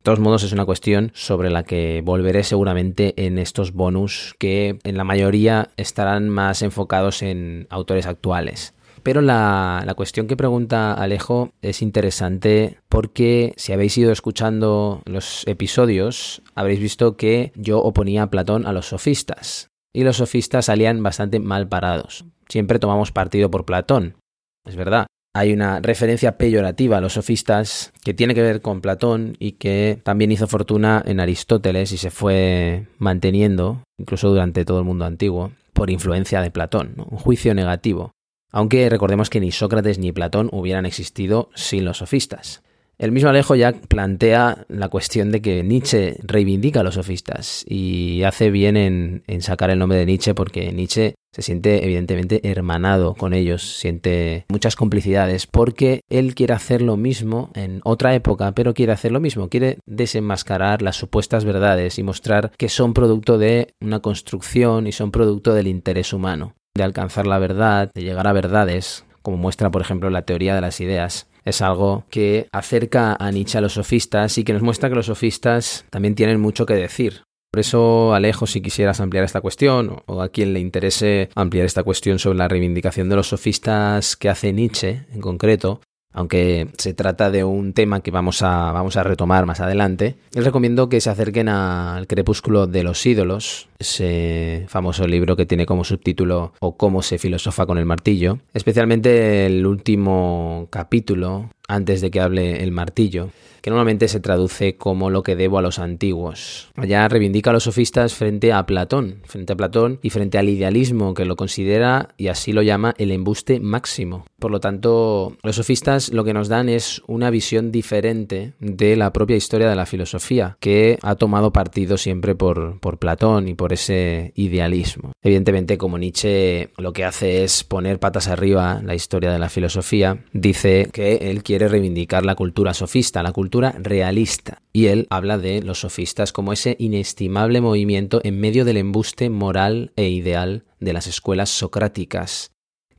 De 0.04 0.12
todos 0.12 0.20
modos, 0.20 0.44
es 0.44 0.52
una 0.52 0.66
cuestión 0.66 1.12
sobre 1.14 1.50
la 1.50 1.64
que 1.64 2.02
volveré 2.04 2.44
seguramente 2.44 3.14
en 3.26 3.40
estos 3.40 3.72
bonus 3.72 4.36
que 4.38 4.78
en 4.84 4.98
la 4.98 5.06
mayoría 5.06 5.70
estarán 5.78 6.28
más 6.28 6.62
enfocados 6.62 7.22
en 7.22 7.68
autores 7.70 8.06
actuales. 8.06 8.74
Pero 9.02 9.22
la, 9.22 9.82
la, 9.86 9.94
cuestión 9.94 10.28
que 10.28 10.36
pregunta 10.36 10.94
Alejo 10.94 11.54
es 11.62 11.82
interesante 11.82 12.80
porque 12.90 13.54
si 13.56 13.72
habéis 13.72 13.98
ido 13.98 14.12
escuchando 14.12 15.02
los 15.06 15.48
episodios, 15.48 16.42
habréis 16.54 16.82
visto 16.82 17.16
que 17.16 17.54
yo 17.56 17.80
oponía 17.80 18.24
a 18.24 18.30
Platón 18.30 18.68
a 18.68 18.74
los 18.74 18.88
sofistas. 18.88 19.70
Y 19.94 20.04
los 20.04 20.18
sofistas 20.18 20.66
salían 20.66 21.02
bastante 21.02 21.40
mal 21.40 21.70
parados. 21.70 22.26
Siempre 22.50 22.78
tomamos 22.78 23.14
partido 23.14 23.50
por 23.50 23.64
Platón. 23.64 24.18
Es 24.66 24.76
verdad, 24.76 25.08
hay 25.34 25.52
una 25.52 25.80
referencia 25.80 26.38
peyorativa 26.38 26.98
a 26.98 27.02
los 27.02 27.14
sofistas 27.14 27.92
que 28.04 28.14
tiene 28.14 28.36
que 28.36 28.44
ver 28.44 28.62
con 28.62 28.82
Platón 28.82 29.36
y 29.40 29.54
que 29.54 30.00
también 30.04 30.32
hizo 30.32 30.48
fortuna 30.48 31.02
en 31.06 31.20
Aristóteles 31.20 31.92
y 31.92 31.98
se 31.98 32.12
fue 32.12 32.86
manteniendo, 33.00 33.84
incluso 33.98 34.30
durante 34.30 34.64
todo 34.64 34.80
el 34.80 34.86
mundo 34.86 35.06
antiguo, 35.06 35.52
por 35.74 35.90
influencia 35.90 36.42
de 36.42 36.52
Platón, 36.52 36.94
un 36.98 37.18
juicio 37.18 37.56
negativo. 37.56 38.12
Aunque 38.52 38.88
recordemos 38.90 39.32
que 39.32 39.40
ni 39.40 39.52
Sócrates 39.52 39.98
ni 39.98 40.12
Platón 40.12 40.50
hubieran 40.52 40.86
existido 40.86 41.50
sin 41.56 41.86
los 41.86 41.98
sofistas. 41.98 42.62
El 43.00 43.12
mismo 43.12 43.32
Alejo 43.32 43.56
ya 43.56 43.72
plantea 43.74 44.66
la 44.70 44.90
cuestión 44.90 45.32
de 45.32 45.42
que 45.42 45.64
Nietzsche 45.64 46.18
reivindica 46.22 46.82
a 46.82 46.84
los 46.84 46.94
sofistas 46.94 47.66
y 47.68 48.22
hace 48.22 48.52
bien 48.52 48.78
en, 48.78 49.24
sacar 49.42 49.72
el 49.72 49.80
nombre 49.80 49.98
de 49.98 50.06
Nietzsche 50.06 50.36
porque 50.36 50.72
Nietzsche 50.72 51.16
se 51.34 51.42
siente 51.42 51.84
evidentemente 51.84 52.48
hermanado 52.50 53.16
con 53.16 53.34
ellos, 53.34 53.78
siente 53.78 54.46
muchas 54.50 54.76
complicidades 54.76 55.48
porque 55.48 56.02
él 56.10 56.36
quiere 56.36 56.54
hacer 56.54 56.82
lo 56.82 56.96
mismo 56.96 57.50
en 57.56 57.82
otra 57.84 58.14
época, 58.14 58.52
pero 58.54 58.74
quiere 58.74 58.92
hacer 58.92 59.12
lo 59.12 59.20
mismo, 59.20 59.50
quiere 59.50 59.80
desenmascarar 59.86 60.82
las 60.82 60.96
supuestas 60.96 61.44
verdades 61.44 61.98
y 61.98 62.04
mostrar 62.04 62.52
que 62.58 62.70
son 62.70 62.94
producto 62.94 63.38
de 63.38 63.74
una 63.82 64.00
construcción 64.00 64.86
y 64.86 64.92
son 64.92 65.12
producto 65.12 65.54
del 65.54 65.68
interés 65.68 66.14
humano, 66.14 66.54
de 66.76 66.84
alcanzar 66.84 67.26
la 67.26 67.40
verdad, 67.40 67.92
de 67.94 68.04
llegar 68.04 68.28
a 68.28 68.34
verdades, 68.34 69.06
como 69.24 69.38
muestra 69.38 69.72
por 69.72 69.82
ejemplo 69.82 70.12
la 70.12 70.22
teoría 70.22 70.54
de 70.54 70.62
las 70.62 70.80
ideas 70.80 71.28
es 71.46 71.62
algo 71.62 72.06
que 72.10 72.48
acerca 72.52 73.18
a 73.20 73.32
Nietzsche 73.32 73.58
a 73.58 73.62
los 73.62 73.74
sofistas 73.74 74.38
y 74.38 74.44
que 74.44 74.54
nos 74.54 74.62
muestra 74.62 74.90
que 74.90 74.96
los 74.96 75.08
sofistas 75.08 75.86
también 75.90 76.16
tienen 76.16 76.40
mucho 76.40 76.66
que 76.66 76.74
decir. 76.74 77.24
Por 77.54 77.60
eso, 77.60 78.16
Alejo, 78.16 78.48
si 78.48 78.62
quisieras 78.62 79.00
ampliar 79.00 79.24
esta 79.24 79.40
cuestión, 79.40 80.02
o 80.08 80.24
a 80.24 80.30
quien 80.30 80.54
le 80.54 80.60
interese 80.60 81.30
ampliar 81.36 81.68
esta 81.68 81.84
cuestión 81.84 82.18
sobre 82.18 82.40
la 82.40 82.48
reivindicación 82.48 83.10
de 83.10 83.16
los 83.16 83.28
sofistas 83.28 84.16
que 84.16 84.28
hace 84.28 84.52
Nietzsche 84.52 85.06
en 85.14 85.22
concreto, 85.22 85.80
aunque 86.12 86.70
se 86.80 86.96
trata 86.96 87.30
de 87.30 87.44
un 87.44 87.74
tema 87.74 88.02
que 88.02 88.10
vamos 88.10 88.42
a, 88.42 88.72
vamos 88.72 88.98
a 88.98 89.04
retomar 89.04 89.46
más 89.46 89.60
adelante, 89.60 90.16
les 90.34 90.46
recomiendo 90.46 90.90
que 90.90 91.00
se 91.00 91.12
acerquen 91.12 91.48
al 91.48 92.08
Crepúsculo 92.08 92.66
de 92.66 92.82
los 92.82 93.06
ídolos, 93.06 93.68
ese 93.84 94.66
famoso 94.68 95.06
libro 95.06 95.36
que 95.36 95.46
tiene 95.46 95.66
como 95.66 95.84
subtítulo 95.84 96.54
O 96.60 96.76
cómo 96.76 97.02
se 97.02 97.20
filosofa 97.20 97.66
con 97.66 97.78
el 97.78 97.86
martillo, 97.86 98.40
especialmente 98.54 99.46
el 99.46 99.66
último 99.66 100.68
capítulo, 100.72 101.50
antes 101.68 102.02
de 102.02 102.12
que 102.12 102.20
hable 102.20 102.64
el 102.64 102.72
martillo, 102.72 103.30
que 103.64 103.70
normalmente 103.70 104.10
se 104.10 104.20
traduce 104.20 104.76
como 104.76 105.10
lo 105.10 105.24
que 105.24 105.38
debo 105.38 105.58
a 105.58 105.62
los 105.62 105.80
antiguos. 105.80 106.70
Allá 106.76 107.08
reivindica 107.08 107.50
a 107.50 107.54
los 107.54 107.64
sofistas 107.64 108.14
frente 108.14 108.52
a 108.52 108.66
Platón, 108.66 109.22
frente 109.24 109.54
a 109.54 109.56
Platón 109.56 110.00
y 110.02 110.10
frente 110.10 110.38
al 110.38 110.50
idealismo 110.50 111.14
que 111.14 111.24
lo 111.24 111.38
considera 111.38 112.10
y 112.18 112.28
así 112.28 112.52
lo 112.52 112.62
llama 112.62 112.94
el 112.98 113.12
embuste 113.12 113.62
máximo. 113.62 114.26
Por 114.38 114.52
lo 114.52 114.60
tanto, 114.60 115.38
los 115.44 115.56
sofistas 115.56 116.12
lo 116.12 116.26
que 116.26 116.34
nos 116.34 116.50
dan 116.50 116.68
es 116.68 117.02
una 117.08 117.30
visión 117.30 117.72
diferente 117.72 118.54
de 118.60 118.98
la 118.98 119.14
propia 119.14 119.38
historia 119.38 119.70
de 119.70 119.78
la 119.78 119.86
filosofía, 119.86 120.58
que 120.60 121.00
ha 121.02 121.16
tomado 121.16 121.54
partido 121.54 121.98
siempre 121.98 122.36
por, 122.36 122.82
por 122.82 123.00
Platón 123.00 123.48
y 123.48 123.54
por 123.54 123.72
ese 123.74 124.32
idealismo. 124.36 125.12
Evidentemente, 125.22 125.78
como 125.78 125.98
Nietzsche 125.98 126.70
lo 126.78 126.94
que 126.94 127.06
hace 127.06 127.44
es 127.44 127.64
poner 127.64 128.00
patas 128.00 128.28
arriba 128.28 128.82
la 128.84 128.96
historia 128.96 129.32
de 129.32 129.40
la 129.40 129.50
filosofía, 129.50 130.24
dice 130.34 130.90
que 130.92 131.16
él 131.16 131.44
quiere 131.44 131.68
reivindicar 131.68 132.26
la 132.26 132.36
cultura 132.36 132.74
sofista, 132.74 133.24
la 133.24 133.32
cultura 133.32 133.76
realista. 133.80 134.62
Y 134.72 134.88
él 134.88 135.08
habla 135.10 135.38
de 135.38 135.62
los 135.62 135.80
sofistas 135.80 136.32
como 136.32 136.54
ese 136.54 136.76
inestimable 136.80 137.62
movimiento 137.62 138.22
en 138.24 138.40
medio 138.40 138.66
del 138.66 138.78
embuste 138.78 139.30
moral 139.30 139.92
e 139.96 140.10
ideal 140.10 140.64
de 140.80 140.94
las 140.94 141.08
escuelas 141.08 141.50
socráticas 141.50 142.54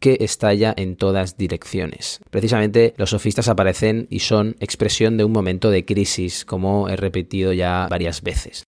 que 0.04 0.18
estalla 0.20 0.74
en 0.76 0.96
todas 0.96 1.38
direcciones. 1.38 2.20
Precisamente 2.30 2.92
los 2.98 3.10
sofistas 3.10 3.48
aparecen 3.48 4.06
y 4.10 4.20
son 4.20 4.54
expresión 4.60 5.16
de 5.16 5.24
un 5.24 5.32
momento 5.32 5.70
de 5.70 5.86
crisis, 5.86 6.44
como 6.44 6.90
he 6.90 6.96
repetido 6.96 7.54
ya 7.54 7.86
varias 7.88 8.22
veces. 8.22 8.64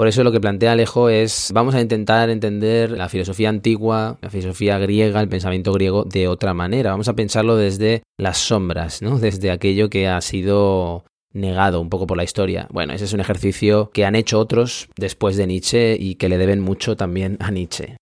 Por 0.00 0.08
eso 0.08 0.24
lo 0.24 0.32
que 0.32 0.40
plantea 0.40 0.72
Alejo 0.72 1.10
es, 1.10 1.50
vamos 1.52 1.74
a 1.74 1.80
intentar 1.82 2.30
entender 2.30 2.90
la 2.90 3.10
filosofía 3.10 3.50
antigua, 3.50 4.16
la 4.22 4.30
filosofía 4.30 4.78
griega, 4.78 5.20
el 5.20 5.28
pensamiento 5.28 5.74
griego 5.74 6.04
de 6.04 6.26
otra 6.26 6.54
manera. 6.54 6.92
Vamos 6.92 7.08
a 7.08 7.12
pensarlo 7.12 7.54
desde 7.54 8.02
las 8.16 8.38
sombras, 8.38 9.02
¿no? 9.02 9.18
Desde 9.18 9.50
aquello 9.50 9.90
que 9.90 10.08
ha 10.08 10.18
sido 10.22 11.04
negado 11.34 11.82
un 11.82 11.90
poco 11.90 12.06
por 12.06 12.16
la 12.16 12.24
historia. 12.24 12.66
Bueno, 12.70 12.94
ese 12.94 13.04
es 13.04 13.12
un 13.12 13.20
ejercicio 13.20 13.90
que 13.92 14.06
han 14.06 14.16
hecho 14.16 14.38
otros 14.38 14.88
después 14.96 15.36
de 15.36 15.46
Nietzsche 15.46 15.98
y 16.00 16.14
que 16.14 16.30
le 16.30 16.38
deben 16.38 16.60
mucho 16.60 16.96
también 16.96 17.36
a 17.38 17.50
Nietzsche. 17.50 17.98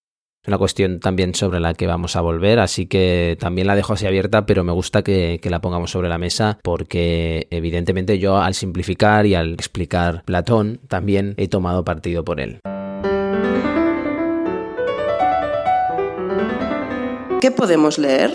Una 0.49 0.59
cuestión 0.59 0.99
también 0.99 1.35
sobre 1.35 1.61
la 1.61 1.75
que 1.75 1.87
vamos 1.87 2.17
a 2.17 2.21
volver, 2.21 2.59
así 2.59 2.87
que 2.87 3.37
también 3.39 3.67
la 3.67 3.77
dejo 3.77 3.93
así 3.93 4.07
abierta, 4.07 4.47
pero 4.47 4.65
me 4.65 4.73
gusta 4.73 5.03
que, 5.03 5.39
que, 5.43 5.51
la 5.51 5.61
pongamos 5.61 5.91
sobre 5.91 6.09
la 6.09 6.19
mesa 6.19 6.59
porque 6.63 7.47
evidentemente 7.51 8.19
yo 8.19 8.39
al 8.39 8.55
simplificar 8.55 9.27
y 9.27 9.35
al 9.35 9.53
explicar 9.53 10.23
Platón 10.25 10.81
también 10.89 11.35
he 11.37 11.49
tomado 11.49 11.85
partido 11.85 12.25
por 12.25 12.41
él. 12.41 12.61
¿Qué 17.41 17.51
podemos 17.53 17.99
leer? 17.99 18.33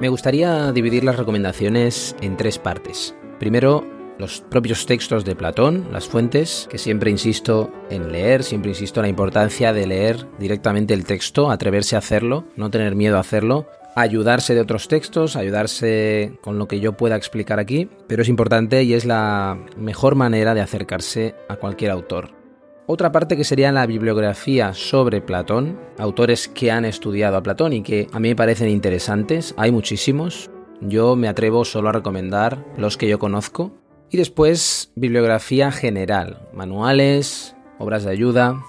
Me 0.00 0.08
gustaría 0.08 0.72
dividir 0.72 1.04
las 1.04 1.16
recomendaciones 1.16 2.16
en 2.20 2.36
tres 2.36 2.58
partes. 2.58 3.14
Primero, 3.38 3.84
los 4.18 4.40
propios 4.40 4.86
textos 4.86 5.24
de 5.24 5.34
Platón, 5.34 5.88
las 5.92 6.08
fuentes, 6.08 6.68
que 6.70 6.78
siempre 6.78 7.10
insisto 7.10 7.70
en 7.90 8.12
leer, 8.12 8.42
siempre 8.42 8.70
insisto 8.70 9.00
en 9.00 9.04
la 9.04 9.08
importancia 9.08 9.72
de 9.72 9.86
leer 9.86 10.26
directamente 10.38 10.94
el 10.94 11.04
texto, 11.04 11.50
atreverse 11.50 11.96
a 11.96 12.00
hacerlo, 12.00 12.44
no 12.56 12.70
tener 12.70 12.94
miedo 12.94 13.16
a 13.16 13.20
hacerlo, 13.20 13.66
ayudarse 13.94 14.54
de 14.54 14.60
otros 14.60 14.88
textos, 14.88 15.36
ayudarse 15.36 16.38
con 16.40 16.58
lo 16.58 16.68
que 16.68 16.80
yo 16.80 16.92
pueda 16.94 17.16
explicar 17.16 17.58
aquí, 17.58 17.88
pero 18.06 18.22
es 18.22 18.28
importante 18.28 18.82
y 18.82 18.94
es 18.94 19.04
la 19.04 19.58
mejor 19.76 20.14
manera 20.14 20.54
de 20.54 20.60
acercarse 20.60 21.34
a 21.48 21.56
cualquier 21.56 21.90
autor. 21.90 22.42
Otra 22.86 23.12
parte 23.12 23.36
que 23.36 23.44
sería 23.44 23.70
la 23.70 23.86
bibliografía 23.86 24.74
sobre 24.74 25.20
Platón, 25.20 25.78
autores 25.98 26.48
que 26.48 26.70
han 26.70 26.84
estudiado 26.84 27.36
a 27.36 27.42
Platón 27.42 27.72
y 27.72 27.82
que 27.82 28.08
a 28.12 28.18
mí 28.18 28.30
me 28.30 28.36
parecen 28.36 28.68
interesantes, 28.68 29.54
hay 29.56 29.70
muchísimos. 29.70 30.50
Yo 30.80 31.14
me 31.14 31.28
atrevo 31.28 31.64
solo 31.64 31.90
a 31.90 31.92
recomendar 31.92 32.64
los 32.76 32.96
que 32.96 33.08
yo 33.08 33.20
conozco. 33.20 33.72
Y 34.12 34.18
después 34.18 34.92
bibliografía 34.94 35.72
general, 35.72 36.46
manuales, 36.52 37.56
obras 37.78 38.04
de 38.04 38.10
ayuda, 38.10 38.62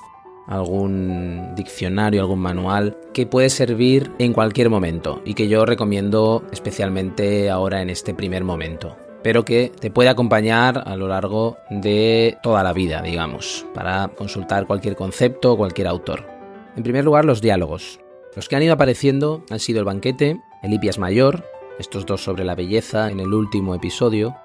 algún 0.47 1.53
diccionario, 1.55 2.21
algún 2.21 2.39
manual 2.39 2.97
que 3.13 3.27
puede 3.27 3.49
servir 3.49 4.09
en 4.19 4.31
cualquier 4.31 4.69
momento 4.69 5.21
y 5.25 5.33
que 5.33 5.49
yo 5.49 5.65
recomiendo 5.65 6.45
especialmente 6.53 7.49
ahora 7.49 7.81
en 7.81 7.89
este 7.89 8.13
primer 8.13 8.43
momento 8.43 8.97
pero 9.21 9.45
que 9.45 9.71
te 9.79 9.89
puede 9.89 10.09
acompañar 10.09 10.83
a 10.85 10.97
lo 10.97 11.07
largo 11.07 11.57
de 11.69 12.37
toda 12.43 12.61
la 12.61 12.73
vida, 12.73 13.01
digamos, 13.01 13.65
para 13.73 14.09
consultar 14.09 14.67
cualquier 14.67 14.97
concepto 14.97 15.53
o 15.53 15.57
cualquier 15.57 15.87
autor. 15.87 16.27
En 16.75 16.83
primer 16.83 17.05
lugar, 17.05 17.23
los 17.23 17.39
diálogos. 17.39 18.01
Los 18.35 18.49
que 18.49 18.57
han 18.57 18.63
ido 18.63 18.73
apareciendo 18.73 19.45
han 19.49 19.61
sido 19.61 19.79
El 19.79 19.85
banquete, 19.85 20.41
El 20.61 20.73
Hipias 20.73 20.99
Mayor, 20.99 21.45
estos 21.79 22.05
dos 22.05 22.21
sobre 22.21 22.43
la 22.43 22.53
belleza 22.53 23.09
en 23.11 23.21
el 23.21 23.33
último 23.33 23.75
episodio, 23.75 24.35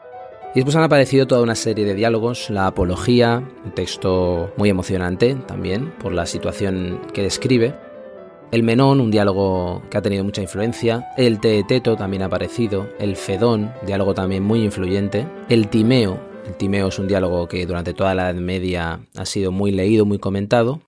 y 0.54 0.60
después 0.60 0.76
han 0.76 0.82
aparecido 0.82 1.26
toda 1.26 1.42
una 1.42 1.54
serie 1.54 1.84
de 1.84 1.94
diálogos, 1.94 2.50
la 2.50 2.66
apología, 2.66 3.42
un 3.64 3.72
texto 3.72 4.52
muy 4.56 4.68
emocionante 4.68 5.34
también 5.46 5.92
por 5.98 6.12
la 6.12 6.26
situación 6.26 7.00
que 7.12 7.22
describe, 7.22 7.74
el 8.50 8.62
Menón, 8.62 9.00
un 9.00 9.10
diálogo 9.10 9.82
que 9.90 9.98
ha 9.98 10.02
tenido 10.02 10.24
mucha 10.24 10.40
influencia. 10.40 11.10
El 11.18 11.38
Teeteto 11.38 11.96
también 11.96 12.22
ha 12.22 12.26
aparecido. 12.26 12.88
El 12.98 13.16
Fedón, 13.16 13.72
diálogo 13.86 14.14
también 14.14 14.42
muy 14.42 14.64
influyente. 14.64 15.26
El 15.50 15.68
Timeo, 15.68 16.18
el 16.46 16.54
Timeo 16.54 16.88
es 16.88 16.98
un 16.98 17.08
diálogo 17.08 17.46
que 17.46 17.66
durante 17.66 17.92
toda 17.92 18.14
la 18.14 18.30
Edad 18.30 18.40
Media 18.40 19.00
ha 19.14 19.26
sido 19.26 19.52
muy 19.52 19.70
leído, 19.70 20.06
muy 20.06 20.18
comentado. 20.18 20.80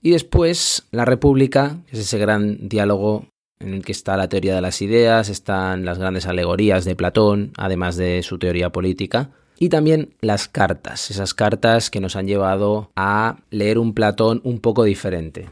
Y 0.00 0.12
después 0.12 0.86
La 0.92 1.04
República, 1.04 1.76
que 1.86 1.96
es 1.96 2.02
ese 2.02 2.16
gran 2.18 2.68
diálogo 2.68 3.26
en 3.60 3.74
el 3.74 3.84
que 3.84 3.92
está 3.92 4.16
la 4.16 4.28
teoría 4.28 4.54
de 4.54 4.60
las 4.60 4.82
ideas, 4.82 5.28
están 5.28 5.84
las 5.84 5.98
grandes 5.98 6.26
alegorías 6.26 6.84
de 6.84 6.96
Platón, 6.96 7.52
además 7.56 7.96
de 7.96 8.22
su 8.22 8.38
teoría 8.38 8.70
política. 8.70 9.30
Y 9.58 9.68
también 9.68 10.14
las 10.20 10.48
cartas, 10.48 11.10
esas 11.10 11.32
cartas 11.32 11.90
que 11.90 12.00
nos 12.00 12.16
han 12.16 12.26
llevado 12.26 12.90
a 12.96 13.38
leer 13.50 13.78
un 13.78 13.94
Platón 13.94 14.40
un 14.44 14.58
poco 14.58 14.84
diferente. 14.84 15.48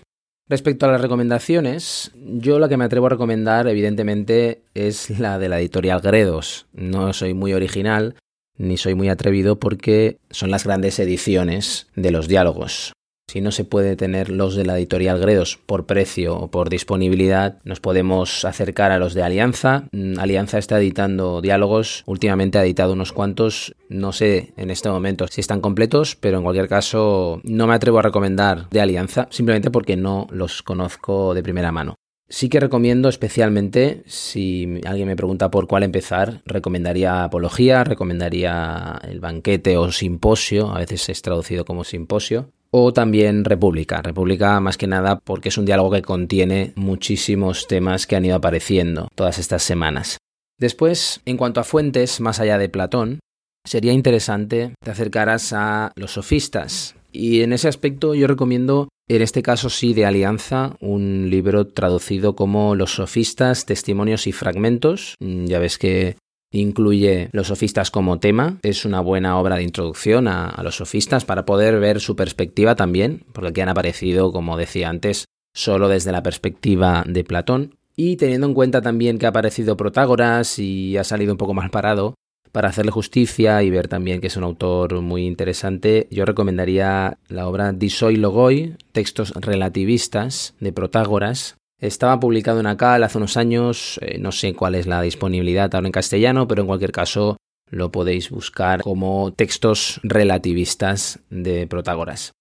Respecto 0.48 0.86
a 0.86 0.92
las 0.92 1.00
recomendaciones, 1.00 2.10
yo 2.14 2.58
la 2.58 2.68
que 2.68 2.76
me 2.76 2.84
atrevo 2.84 3.06
a 3.06 3.10
recomendar, 3.10 3.68
evidentemente, 3.68 4.62
es 4.74 5.18
la 5.18 5.38
de 5.38 5.48
la 5.48 5.60
editorial 5.60 6.00
Gredos. 6.00 6.66
No 6.72 7.12
soy 7.12 7.32
muy 7.32 7.54
original, 7.54 8.16
ni 8.58 8.76
soy 8.76 8.94
muy 8.94 9.08
atrevido 9.08 9.58
porque 9.58 10.18
son 10.30 10.50
las 10.50 10.64
grandes 10.64 10.98
ediciones 10.98 11.86
de 11.94 12.10
los 12.10 12.28
diálogos. 12.28 12.92
Si 13.32 13.40
no 13.40 13.50
se 13.50 13.64
puede 13.64 13.96
tener 13.96 14.28
los 14.28 14.56
de 14.56 14.66
la 14.66 14.76
editorial 14.76 15.18
Gredos 15.18 15.58
por 15.64 15.86
precio 15.86 16.36
o 16.36 16.50
por 16.50 16.68
disponibilidad, 16.68 17.62
nos 17.64 17.80
podemos 17.80 18.44
acercar 18.44 18.92
a 18.92 18.98
los 18.98 19.14
de 19.14 19.22
Alianza. 19.22 19.88
Mm, 19.90 20.18
Alianza 20.18 20.58
está 20.58 20.78
editando 20.78 21.40
diálogos, 21.40 22.02
últimamente 22.04 22.58
ha 22.58 22.62
editado 22.62 22.92
unos 22.92 23.14
cuantos, 23.14 23.74
no 23.88 24.12
sé 24.12 24.52
en 24.58 24.68
este 24.70 24.90
momento 24.90 25.28
si 25.28 25.40
están 25.40 25.62
completos, 25.62 26.14
pero 26.14 26.36
en 26.36 26.42
cualquier 26.42 26.68
caso 26.68 27.40
no 27.42 27.66
me 27.66 27.72
atrevo 27.72 28.00
a 28.00 28.02
recomendar 28.02 28.68
de 28.68 28.82
Alianza, 28.82 29.28
simplemente 29.30 29.70
porque 29.70 29.96
no 29.96 30.26
los 30.30 30.62
conozco 30.62 31.32
de 31.32 31.42
primera 31.42 31.72
mano. 31.72 31.94
Sí 32.28 32.50
que 32.50 32.60
recomiendo 32.60 33.08
especialmente, 33.08 34.02
si 34.04 34.78
alguien 34.84 35.08
me 35.08 35.16
pregunta 35.16 35.50
por 35.50 35.66
cuál 35.66 35.84
empezar, 35.84 36.42
recomendaría 36.44 37.24
Apología, 37.24 37.82
recomendaría 37.82 39.00
el 39.08 39.20
banquete 39.20 39.78
o 39.78 39.90
simposio, 39.90 40.74
a 40.74 40.80
veces 40.80 41.08
es 41.08 41.22
traducido 41.22 41.64
como 41.64 41.82
simposio, 41.82 42.52
o 42.72 42.92
también 42.92 43.44
República. 43.44 44.02
República 44.02 44.58
más 44.58 44.76
que 44.76 44.88
nada 44.88 45.20
porque 45.20 45.50
es 45.50 45.58
un 45.58 45.66
diálogo 45.66 45.92
que 45.92 46.02
contiene 46.02 46.72
muchísimos 46.74 47.68
temas 47.68 48.06
que 48.06 48.16
han 48.16 48.24
ido 48.24 48.34
apareciendo 48.34 49.08
todas 49.14 49.38
estas 49.38 49.62
semanas. 49.62 50.18
Después, 50.58 51.20
en 51.26 51.36
cuanto 51.36 51.60
a 51.60 51.64
fuentes 51.64 52.20
más 52.20 52.40
allá 52.40 52.58
de 52.58 52.68
Platón, 52.68 53.20
sería 53.64 53.92
interesante 53.92 54.74
te 54.82 54.90
acercaras 54.90 55.52
a 55.52 55.92
los 55.96 56.12
sofistas. 56.12 56.96
Y 57.12 57.42
en 57.42 57.52
ese 57.52 57.68
aspecto 57.68 58.14
yo 58.14 58.26
recomiendo, 58.26 58.88
en 59.08 59.20
este 59.20 59.42
caso 59.42 59.68
sí 59.68 59.92
de 59.92 60.06
Alianza, 60.06 60.76
un 60.80 61.28
libro 61.28 61.66
traducido 61.66 62.34
como 62.34 62.74
Los 62.74 62.94
sofistas, 62.94 63.66
testimonios 63.66 64.26
y 64.26 64.32
fragmentos. 64.32 65.16
Mm, 65.20 65.44
ya 65.44 65.58
ves 65.58 65.76
que 65.76 66.16
incluye 66.52 67.28
los 67.32 67.48
sofistas 67.48 67.90
como 67.90 68.20
tema. 68.20 68.58
Es 68.62 68.84
una 68.84 69.00
buena 69.00 69.38
obra 69.38 69.56
de 69.56 69.64
introducción 69.64 70.28
a, 70.28 70.62
los 70.62 70.76
sofistas 70.76 71.24
para 71.24 71.44
poder 71.44 71.80
ver 71.80 72.00
su 72.00 72.14
perspectiva 72.14 72.76
también, 72.76 73.24
porque 73.32 73.48
aquí 73.48 73.60
han 73.60 73.68
aparecido, 73.68 74.32
como 74.32 74.56
decía 74.56 74.88
antes, 74.88 75.24
solo 75.54 75.88
desde 75.88 76.12
la 76.12 76.22
perspectiva 76.22 77.04
de 77.06 77.24
Platón. 77.24 77.74
Y 77.96 78.16
teniendo 78.16 78.46
en 78.46 78.54
cuenta 78.54 78.80
también 78.80 79.18
que 79.18 79.26
ha 79.26 79.30
aparecido 79.30 79.76
Protágoras 79.76 80.58
y 80.58 80.96
ha 80.96 81.04
salido 81.04 81.32
un 81.32 81.38
poco 81.38 81.54
mal 81.54 81.70
parado, 81.70 82.14
para 82.52 82.68
hacerle 82.68 82.92
justicia 82.92 83.62
y 83.62 83.70
ver 83.70 83.88
también 83.88 84.20
que 84.20 84.26
es 84.26 84.36
un 84.36 84.44
autor 84.44 85.00
muy 85.00 85.26
interesante, 85.26 86.06
yo 86.10 86.26
recomendaría 86.26 87.18
la 87.28 87.48
obra 87.48 87.72
Disoi 87.72 88.16
Logoi, 88.16 88.76
textos 88.92 89.32
relativistas 89.32 90.54
de 90.60 90.72
Protágoras, 90.72 91.56
estaba 91.82 92.20
publicado 92.20 92.60
en 92.60 92.66
Acal 92.66 93.02
hace 93.02 93.18
unos 93.18 93.36
años, 93.36 93.98
eh, 94.02 94.16
no 94.18 94.30
sé 94.30 94.54
cuál 94.54 94.76
es 94.76 94.86
la 94.86 95.02
disponibilidad 95.02 95.74
ahora 95.74 95.88
en 95.88 95.92
castellano, 95.92 96.46
pero 96.46 96.62
en 96.62 96.68
cualquier 96.68 96.92
caso 96.92 97.36
lo 97.70 97.90
podéis 97.90 98.30
buscar 98.30 98.82
como 98.82 99.32
textos 99.32 100.00
relativistas 100.04 101.18
de 101.28 101.66
Protágoras. 101.66 102.32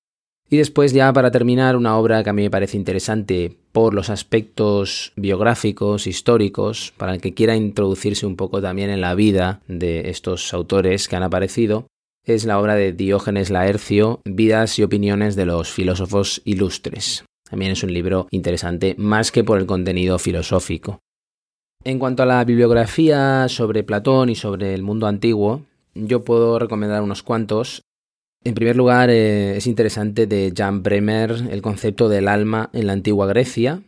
Y 0.48 0.58
después 0.58 0.94
ya 0.94 1.12
para 1.12 1.32
terminar 1.32 1.76
una 1.76 1.98
obra 1.98 2.24
que 2.24 2.30
a 2.30 2.34
mí 2.34 2.44
me 2.44 2.52
parece 2.52 2.78
interesante 2.78 3.58
por 3.72 3.96
los 3.96 4.10
aspectos 4.10 5.14
biográficos, 5.16 6.06
históricos, 6.06 6.94
para 6.98 7.14
el 7.14 7.22
que 7.22 7.34
quiera 7.34 7.56
introducirse 7.56 8.28
un 8.28 8.36
poco 8.36 8.62
también 8.62 8.90
en 8.90 9.02
la 9.02 9.16
vida 9.16 9.62
de 9.68 10.10
estos 10.10 10.54
autores 10.54 11.08
que 11.08 11.16
han 11.16 11.24
aparecido, 11.24 11.88
es 12.26 12.46
la 12.46 12.60
obra 12.60 12.76
de 12.76 12.92
Diógenes 12.92 13.50
Laercio, 13.50 14.22
Vidas 14.26 14.78
y 14.78 14.84
opiniones 14.84 15.36
de 15.36 15.46
los 15.46 15.72
filósofos 15.72 16.42
ilustres. 16.46 17.24
También 17.52 17.74
es 17.74 17.84
un 17.84 17.94
libro 17.94 18.28
interesante, 18.32 18.96
más 18.98 19.30
que 19.30 19.44
por 19.44 19.60
el 19.60 19.66
contenido 19.66 20.18
filosófico. 20.18 21.02
En 21.84 22.00
cuanto 22.00 22.24
a 22.24 22.26
la 22.26 22.46
bibliografía 22.46 23.48
sobre 23.50 23.84
Platón 23.84 24.30
y 24.30 24.36
sobre 24.36 24.74
el 24.74 24.84
mundo 24.84 25.06
antiguo, 25.06 25.66
yo 25.94 26.24
puedo 26.24 26.60
recomendar 26.60 27.02
unos 27.02 27.24
cuantos. 27.24 27.84
En 28.46 28.54
primer 28.54 28.78
lugar, 28.78 29.10
eh, 29.10 29.58
es 29.58 29.68
interesante 29.68 30.28
de 30.28 30.54
Jan 30.56 30.82
Bremer 30.82 31.32
el 31.52 31.62
concepto 31.62 32.08
del 32.08 32.30
alma 32.30 32.70
en 32.72 32.88
la 32.88 32.94
antigua 32.94 33.28
Grecia. 33.28 33.84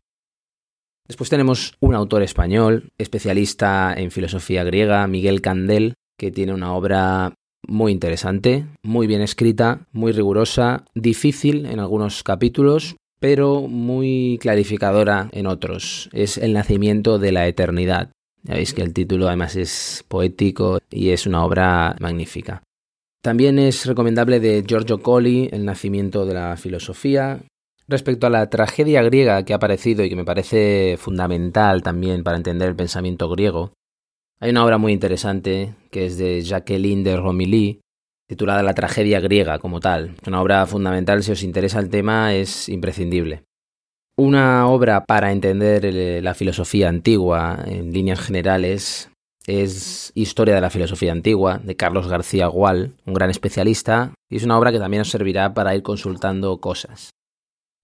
Después 1.08 1.29
tenemos 1.29 1.77
un 1.79 1.96
autor 1.96 2.22
español, 2.22 2.91
especialista 2.98 3.93
en 3.96 4.12
filosofía 4.12 4.65
griega, 4.65 5.08
Miguel 5.08 5.39
Candel, 5.39 5.93
que 6.20 6.32
tiene 6.32 6.53
una 6.53 6.74
obra 6.74 7.34
muy 7.65 7.93
interesante, 7.93 8.65
muy 8.84 9.08
bien 9.08 9.22
escrita, 9.22 9.88
muy 9.93 10.12
rigurosa, 10.12 10.84
difícil 10.96 11.65
en 11.65 11.79
algunos 11.79 12.24
capítulos, 12.24 12.98
pero 13.24 13.62
muy 13.70 14.38
clarificadora 14.42 15.30
en 15.32 15.48
otros. 15.48 16.10
Es 16.12 16.38
el 16.38 16.51
nacimiento 16.51 17.20
de 17.20 17.32
la 17.32 17.48
eternidad. 17.48 18.12
Ya 18.42 18.56
veis 18.56 18.74
que 18.74 18.82
el 18.82 18.92
título 18.92 19.30
además 19.30 19.56
es 19.56 20.03
poético 20.10 20.80
y 20.92 21.12
es 21.12 21.25
una 21.25 21.46
obra 21.46 21.96
magnífica. 22.01 22.63
También 23.22 23.60
es 23.60 23.86
recomendable 23.86 24.42
de 24.42 24.65
Giorgio 24.68 25.01
Colli, 25.01 25.48
El 25.53 25.63
nacimiento 25.63 26.25
de 26.25 26.34
la 26.34 26.58
filosofía. 26.58 27.39
Respecto 27.88 28.27
a 28.27 28.30
la 28.30 28.50
tragedia 28.50 29.01
griega 29.03 29.46
que 29.46 29.53
ha 29.53 29.56
aparecido 29.56 30.03
y 30.03 30.10
que 30.10 30.18
me 30.18 30.25
parece 30.25 30.98
fundamental 31.00 31.82
también 31.82 32.25
para 32.25 32.36
entender 32.36 32.68
el 32.68 32.75
pensamiento 32.75 33.30
griego, 33.30 33.72
hay 34.42 34.50
una 34.50 34.65
obra 34.65 34.77
muy 34.77 34.92
interesante 34.92 35.75
que 35.92 36.08
es 36.08 36.18
de 36.18 36.42
Jacqueline 36.42 37.06
de 37.06 37.15
Romilly, 37.15 37.80
titulada 38.27 38.63
La 38.63 38.74
tragedia 38.74 39.20
griega 39.20 39.60
como 39.60 39.80
tal. 39.80 40.15
Una 40.27 40.42
obra 40.42 40.65
fundamental, 40.65 41.24
si 41.24 41.32
os 41.32 41.44
interesa 41.44 41.80
el 41.80 41.89
tema, 41.89 42.34
es 42.34 42.70
imprescindible. 42.70 43.44
Una 44.15 44.68
obra 44.68 45.06
para 45.06 45.32
entender 45.32 46.22
la 46.24 46.34
filosofía 46.36 46.88
antigua 46.88 47.63
en 47.65 47.92
líneas 47.92 48.20
generales 48.20 49.10
es 49.48 50.12
Historia 50.15 50.56
de 50.56 50.62
la 50.62 50.70
Filosofía 50.70 51.12
Antigua, 51.12 51.60
de 51.63 51.75
Carlos 51.75 52.08
García 52.08 52.48
Gual, 52.48 52.94
un 53.06 53.13
gran 53.13 53.30
especialista, 53.30 54.13
y 54.30 54.38
es 54.38 54.44
una 54.44 54.58
obra 54.58 54.72
que 54.72 54.80
también 54.80 55.01
os 55.01 55.10
servirá 55.10 55.53
para 55.53 55.75
ir 55.75 55.84
consultando 55.84 56.60
cosas. 56.60 57.10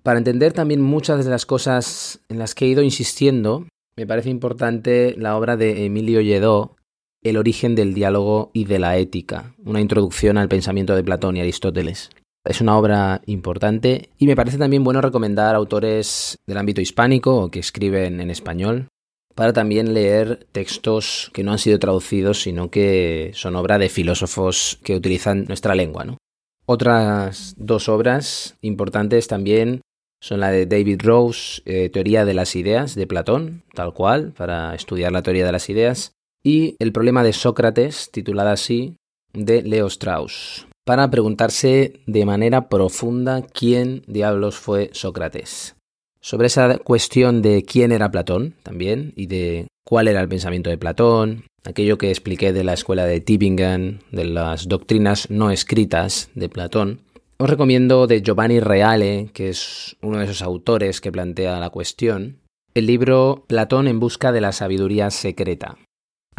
Para 0.03 0.19
entender 0.19 0.53
también 0.53 0.81
muchas 0.81 1.25
de 1.25 1.31
las 1.31 1.46
cosas 1.46 2.22
en 2.29 2.39
las 2.39 2.55
que 2.55 2.65
he 2.65 2.69
ido 2.69 2.84
insistiendo, 2.84 3.65
me 3.98 4.08
parece 4.08 4.29
importante 4.29 5.15
la 5.17 5.36
obra 5.36 5.58
de 5.58 5.86
Emilio 5.86 6.22
Lledó, 6.22 6.77
El 7.21 7.35
origen 7.35 7.75
del 7.75 7.93
diálogo 7.93 8.49
y 8.53 8.63
de 8.63 8.79
la 8.79 8.97
ética, 8.97 9.53
una 9.65 9.81
introducción 9.81 10.38
al 10.38 10.47
pensamiento 10.47 10.95
de 10.95 11.03
Platón 11.03 11.35
y 11.35 11.41
Aristóteles. 11.41 12.11
Es 12.45 12.61
una 12.61 12.77
obra 12.77 13.21
importante 13.25 14.09
y 14.17 14.25
me 14.25 14.38
parece 14.38 14.57
también 14.57 14.85
bueno 14.85 15.01
recomendar 15.01 15.53
autores 15.53 16.38
del 16.47 16.57
ámbito 16.57 16.79
hispánico 16.79 17.35
o 17.35 17.51
que 17.51 17.59
escriben 17.59 18.21
en 18.21 18.31
español, 18.31 18.88
para 19.35 19.51
también 19.51 19.93
leer 19.93 20.47
textos 20.51 21.29
que 21.33 21.43
no 21.43 21.51
han 21.51 21.59
sido 21.59 21.77
traducidos, 21.77 22.41
sino 22.41 22.69
que 22.69 23.31
son 23.35 23.55
obra 23.57 23.77
de 23.77 23.89
filósofos 23.89 24.79
que 24.83 24.95
utilizan 24.95 25.45
nuestra 25.45 25.75
lengua. 25.75 26.17
Otras 26.65 27.53
dos 27.57 27.89
obras 27.89 28.57
importantes 28.61 29.27
también 29.27 29.81
son 30.21 30.39
la 30.39 30.51
de 30.51 30.65
David 30.65 31.01
Rose, 31.03 31.61
eh, 31.65 31.89
Teoría 31.89 32.25
de 32.25 32.33
las 32.33 32.55
Ideas, 32.55 32.95
de 32.95 33.07
Platón, 33.07 33.63
tal 33.73 33.93
cual, 33.93 34.33
para 34.38 34.75
estudiar 34.75 35.11
la 35.11 35.21
teoría 35.21 35.45
de 35.45 35.51
las 35.51 35.69
ideas, 35.69 36.13
y 36.43 36.75
El 36.79 36.91
problema 36.91 37.24
de 37.24 37.34
Sócrates, 37.34 38.10
titulada 38.12 38.53
así, 38.53 38.96
de 39.34 39.62
Leo 39.62 39.88
Strauss, 39.88 40.67
para 40.86 41.10
preguntarse 41.10 42.01
de 42.08 42.25
manera 42.25 42.69
profunda 42.69 43.41
quién 43.41 44.03
diablos 44.08 44.55
fue 44.58 44.89
Sócrates. 44.93 45.75
Sobre 46.22 46.48
esa 46.48 46.79
cuestión 46.79 47.41
de 47.41 47.63
quién 47.63 47.91
era 47.91 48.12
Platón 48.12 48.55
también 48.63 49.13
y 49.15 49.27
de 49.27 49.67
cuál 49.86 50.08
era 50.08 50.22
el 50.22 50.27
pensamiento 50.27 50.69
de 50.69 50.77
Platón, 50.77 51.46
aquello 51.63 51.98
que 51.98 52.10
expliqué 52.10 52.53
de 52.53 52.63
la 52.63 52.74
escuela 52.74 53.05
de 53.05 53.22
Tübingen, 53.22 54.01
de 54.12 54.25
las 54.25 54.67
doctrinas 54.67 55.29
no 55.29 55.51
escritas 55.51 56.29
de 56.36 56.50
Platón, 56.50 57.01
os 57.38 57.50
recomiendo 57.50 58.05
de 58.05 58.22
Giovanni 58.22 58.60
Reale, 58.60 59.29
que 59.34 59.50
es 59.50 59.96
uno 60.01 60.17
de 60.19 60.25
esos 60.25 60.41
autores 60.41 61.00
que 61.00 61.12
plantea 61.12 61.60
la 61.60 61.69
cuestión, 61.69 62.39
el 62.74 62.86
libro 62.86 63.46
Platón 63.48 63.88
en 63.88 64.00
busca 64.00 64.34
de 64.34 64.41
la 64.41 64.51
sabiduría 64.51 65.10
secreta. 65.10 65.77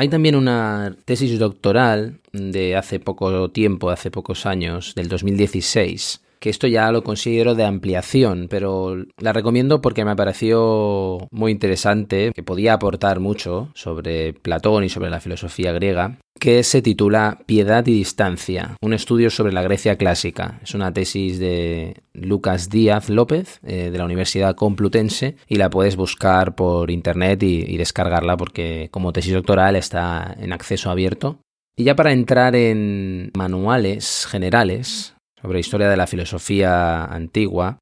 Hay 0.00 0.09
también 0.09 0.35
una 0.35 0.97
tesis 1.04 1.38
doctoral 1.38 2.21
de 2.33 2.75
hace 2.75 3.00
poco 3.00 3.50
tiempo, 3.50 3.90
hace 3.90 4.11
pocos 4.11 4.47
años, 4.47 4.95
del 4.95 5.09
2016, 5.09 6.23
que 6.40 6.50
esto 6.50 6.66
ya 6.66 6.90
lo 6.90 7.04
considero 7.04 7.54
de 7.54 7.64
ampliación, 7.64 8.47
pero 8.49 8.97
la 9.18 9.32
recomiendo 9.32 9.82
porque 9.82 10.04
me 10.04 10.16
pareció 10.16 11.28
muy 11.30 11.52
interesante, 11.52 12.32
que 12.35 12.42
podía 12.42 12.73
aportar 12.73 13.20
mucho 13.20 13.70
sobre 13.75 14.32
Platón 14.32 14.85
y 14.85 14.88
sobre 14.88 15.11
la 15.11 15.20
filosofía 15.20 15.73
griega, 15.73 16.18
que 16.38 16.62
se 16.62 16.80
titula 16.80 17.42
Piedad 17.44 17.87
y 17.87 17.92
Distancia, 17.92 18.76
un 18.80 18.94
estudio 18.94 19.28
sobre 19.28 19.52
la 19.52 19.62
Grecia 19.62 19.97
clásica. 19.97 20.59
Es 20.62 20.75
una 20.75 20.92
tesis 20.94 21.38
de 21.38 21.97
Lucas 22.14 22.70
Díaz 22.70 23.11
López, 23.11 23.61
eh, 23.62 23.90
de 23.90 23.99
la 23.99 24.06
Universidad 24.06 24.54
Complutense, 24.54 25.37
y 25.47 25.56
la 25.56 25.68
puedes 25.68 25.97
buscar 25.97 26.54
por 26.54 26.90
internet 26.90 27.42
y 27.42 27.76
descargarla 27.76 28.38
porque 28.38 28.88
como 28.90 29.12
tesis 29.12 29.35
doctoral 29.35 29.76
está 29.76 30.35
en 30.40 30.54
acceso 30.54 30.90
abierto. 30.90 31.40
Y 31.76 31.85
ya 31.85 31.97
para 31.97 32.12
entrar 32.12 32.56
en 32.56 33.30
manuales 33.35 34.26
generales, 34.30 35.14
sobre 35.42 35.61
historia 35.61 35.88
de 35.88 35.97
la 35.97 36.06
filosofía 36.06 37.04
antigua. 37.04 37.78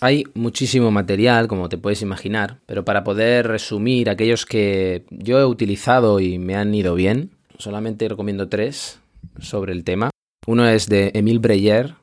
Hay 0.00 0.24
muchísimo 0.34 0.90
material, 0.90 1.46
como 1.48 1.68
te 1.68 1.78
puedes 1.78 2.02
imaginar, 2.02 2.60
pero 2.66 2.84
para 2.84 3.04
poder 3.04 3.46
resumir 3.46 4.10
aquellos 4.10 4.44
que 4.44 5.04
yo 5.10 5.38
he 5.38 5.44
utilizado 5.44 6.20
y 6.20 6.38
me 6.38 6.56
han 6.56 6.74
ido 6.74 6.94
bien, 6.94 7.30
solamente 7.58 8.08
recomiendo 8.08 8.48
tres 8.48 9.00
sobre 9.38 9.72
el 9.72 9.84
tema. 9.84 10.10
Uno 10.46 10.68
es 10.68 10.88
de 10.88 11.10
Emile 11.14 11.38
Breyer, 11.38 11.94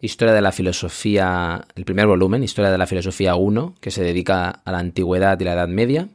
Historia 0.00 0.34
de 0.34 0.42
la 0.42 0.50
Filosofía, 0.50 1.64
el 1.76 1.84
primer 1.84 2.08
volumen, 2.08 2.42
Historia 2.42 2.72
de 2.72 2.78
la 2.78 2.88
Filosofía 2.88 3.36
1, 3.36 3.76
que 3.80 3.92
se 3.92 4.02
dedica 4.02 4.50
a 4.50 4.72
la 4.72 4.80
antigüedad 4.80 5.38
y 5.38 5.44
la 5.44 5.52
Edad 5.52 5.68
Media. 5.68 6.08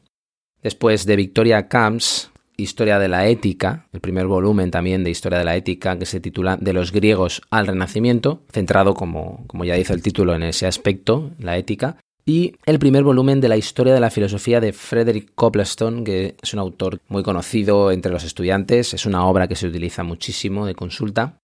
Después 0.62 1.06
de 1.06 1.16
Victoria 1.16 1.70
Camps, 1.70 2.30
Historia 2.60 2.98
de 2.98 3.08
la 3.08 3.28
Ética, 3.28 3.86
el 3.94 4.02
primer 4.02 4.26
volumen 4.26 4.72
también 4.72 5.04
de 5.04 5.12
Historia 5.12 5.38
de 5.38 5.46
la 5.46 5.56
Ética, 5.56 6.00
que 6.00 6.08
se 6.08 6.20
titula 6.20 6.58
De 6.58 6.74
los 6.74 6.92
griegos 6.92 7.44
al 7.52 7.68
Renacimiento, 7.68 8.42
centrado, 8.52 8.96
como, 8.96 9.46
como 9.46 9.64
ya 9.64 9.76
dice 9.76 9.94
el 9.94 10.02
título, 10.02 10.34
en 10.34 10.42
ese 10.42 10.66
aspecto, 10.66 11.30
la 11.38 11.56
ética. 11.56 11.98
Y 12.26 12.56
el 12.66 12.80
primer 12.80 13.04
volumen 13.04 13.42
de 13.42 13.48
la 13.48 13.58
Historia 13.58 13.94
de 13.94 14.00
la 14.00 14.10
Filosofía 14.10 14.60
de 14.60 14.74
Frederick 14.74 15.34
Copleston, 15.36 16.04
que 16.04 16.36
es 16.42 16.54
un 16.56 16.60
autor 16.60 17.00
muy 17.10 17.22
conocido 17.22 17.92
entre 17.92 18.12
los 18.12 18.24
estudiantes, 18.24 18.96
es 18.96 19.06
una 19.06 19.28
obra 19.28 19.48
que 19.48 19.56
se 19.56 19.68
utiliza 19.68 20.04
muchísimo 20.04 20.66
de 20.66 20.74
consulta. 20.74 21.38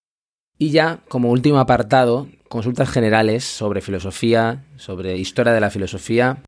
Y 0.58 0.70
ya, 0.70 0.98
como 1.08 1.30
último 1.30 1.60
apartado, 1.60 2.26
consultas 2.48 2.90
generales 2.90 3.44
sobre 3.44 3.82
filosofía, 3.82 4.64
sobre 4.76 5.16
historia 5.16 5.52
de 5.52 5.60
la 5.60 5.70
filosofía, 5.70 6.42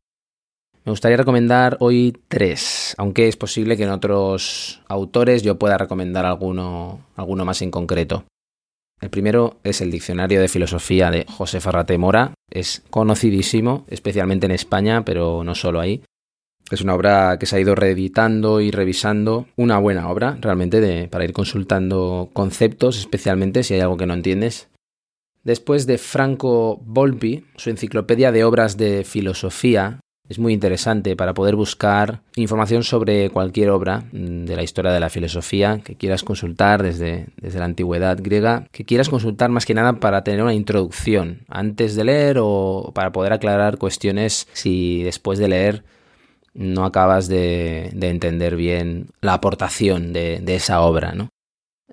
me 0.87 0.91
gustaría 0.91 1.17
recomendar 1.17 1.75
hoy 1.81 2.17
tres, 2.29 2.95
aunque 2.97 3.27
es 3.27 3.35
posible 3.35 3.75
que 3.75 3.83
en 3.83 3.89
otros 3.89 4.81
autores 4.87 5.43
yo 5.43 5.59
pueda 5.59 5.77
recomendar 5.77 6.25
alguno, 6.25 7.01
alguno 7.17 7.43
más 7.43 7.61
en 7.61 7.71
concreto. 7.71 8.23
El 9.01 9.09
primero 9.09 9.57
es 9.65 9.81
el 9.81 9.91
Diccionario 9.91 10.39
de 10.39 10.47
Filosofía 10.47 11.11
de 11.11 11.25
José 11.27 11.59
Ferrate 11.59 11.97
Mora. 11.97 12.33
Es 12.49 12.83
conocidísimo, 12.89 13.83
especialmente 13.89 14.45
en 14.45 14.53
España, 14.53 15.03
pero 15.03 15.43
no 15.43 15.55
solo 15.55 15.81
ahí. 15.81 16.03
Es 16.71 16.79
una 16.79 16.95
obra 16.95 17.37
que 17.37 17.47
se 17.47 17.57
ha 17.57 17.59
ido 17.59 17.75
reeditando 17.75 18.61
y 18.61 18.71
revisando. 18.71 19.45
Una 19.57 19.79
buena 19.79 20.09
obra, 20.09 20.37
realmente, 20.39 21.09
para 21.09 21.25
ir 21.25 21.33
consultando 21.33 22.29
conceptos, 22.31 22.97
especialmente 22.97 23.63
si 23.63 23.73
hay 23.73 23.81
algo 23.81 23.97
que 23.97 24.05
no 24.05 24.13
entiendes. 24.13 24.69
Después 25.43 25.85
de 25.85 25.97
Franco 25.97 26.79
Volpi, 26.85 27.43
su 27.57 27.71
enciclopedia 27.71 28.31
de 28.31 28.45
obras 28.45 28.77
de 28.77 29.03
filosofía, 29.03 29.99
es 30.29 30.39
muy 30.39 30.53
interesante 30.53 31.15
para 31.15 31.33
poder 31.33 31.55
buscar 31.55 32.21
información 32.35 32.83
sobre 32.83 33.29
cualquier 33.29 33.69
obra 33.69 34.03
mm, 34.11 34.45
de 34.45 34.55
la 34.55 34.63
historia 34.63 34.91
de 34.91 34.99
la 34.99 35.09
filosofía 35.09 35.79
que 35.83 35.95
quieras 35.95 36.23
consultar 36.23 36.83
desde, 36.83 37.27
desde 37.37 37.59
la 37.59 37.65
antigüedad 37.65 38.17
griega, 38.21 38.67
que 38.71 38.85
quieras 38.85 39.09
consultar 39.09 39.49
más 39.49 39.65
que 39.65 39.73
nada 39.73 39.93
para 39.99 40.23
tener 40.23 40.41
una 40.43 40.53
introducción 40.53 41.41
antes 41.47 41.95
de 41.95 42.03
leer 42.03 42.37
o 42.41 42.91
para 42.93 43.11
poder 43.11 43.33
aclarar 43.33 43.77
cuestiones 43.77 44.47
si 44.53 45.03
después 45.03 45.39
de 45.39 45.47
leer 45.47 45.83
no 46.53 46.85
acabas 46.85 47.27
de, 47.27 47.91
de 47.93 48.09
entender 48.09 48.55
bien 48.55 49.07
la 49.21 49.33
aportación 49.33 50.11
de, 50.11 50.39
de 50.41 50.55
esa 50.55 50.81
obra, 50.81 51.13
¿no? 51.13 51.29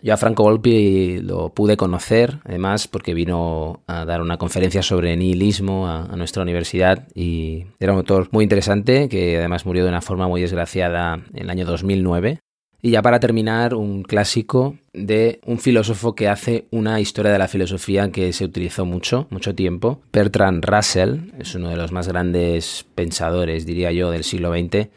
Yo 0.02 0.12
a 0.12 0.16
Franco 0.16 0.42
Volpi 0.42 1.18
lo 1.20 1.54
pude 1.54 1.76
conocer, 1.76 2.40
además, 2.44 2.88
porque 2.88 3.14
vino 3.14 3.82
a 3.86 4.04
dar 4.04 4.20
una 4.20 4.38
conferencia 4.38 4.82
sobre 4.82 5.16
nihilismo 5.16 5.88
a, 5.88 6.14
nuestra 6.16 6.42
universidad 6.42 7.08
y 7.14 7.66
era 7.78 7.92
un 7.92 7.98
autor 7.98 8.28
muy 8.32 8.44
interesante 8.44 9.08
que 9.08 9.38
además 9.38 9.66
murió 9.66 9.84
de 9.84 9.90
una 9.90 10.00
forma 10.00 10.28
muy 10.28 10.40
desgraciada 10.40 11.22
en 11.32 11.42
el 11.42 11.50
año 11.50 11.64
2009. 11.64 12.40
Y 12.82 12.90
ya 12.90 13.02
para 13.02 13.18
terminar, 13.18 13.74
un 13.74 14.02
clásico 14.02 14.76
de 14.92 15.40
un 15.46 15.58
filósofo 15.58 16.14
que 16.14 16.28
hace 16.28 16.66
una 16.70 17.00
historia 17.00 17.32
de 17.32 17.38
la 17.38 17.48
filosofía 17.48 18.10
que 18.10 18.32
se 18.34 18.44
utilizó 18.44 18.84
mucho, 18.84 19.26
mucho 19.30 19.54
tiempo. 19.54 20.02
Bertrand 20.12 20.62
Russell 20.64 21.30
es 21.38 21.54
uno 21.54 21.70
de 21.70 21.76
los 21.76 21.92
más 21.92 22.08
grandes 22.08 22.84
pensadores, 22.94 23.64
diría 23.64 23.90
yo, 23.90 24.10
del 24.10 24.24
siglo 24.24 24.52
XX 24.52 24.90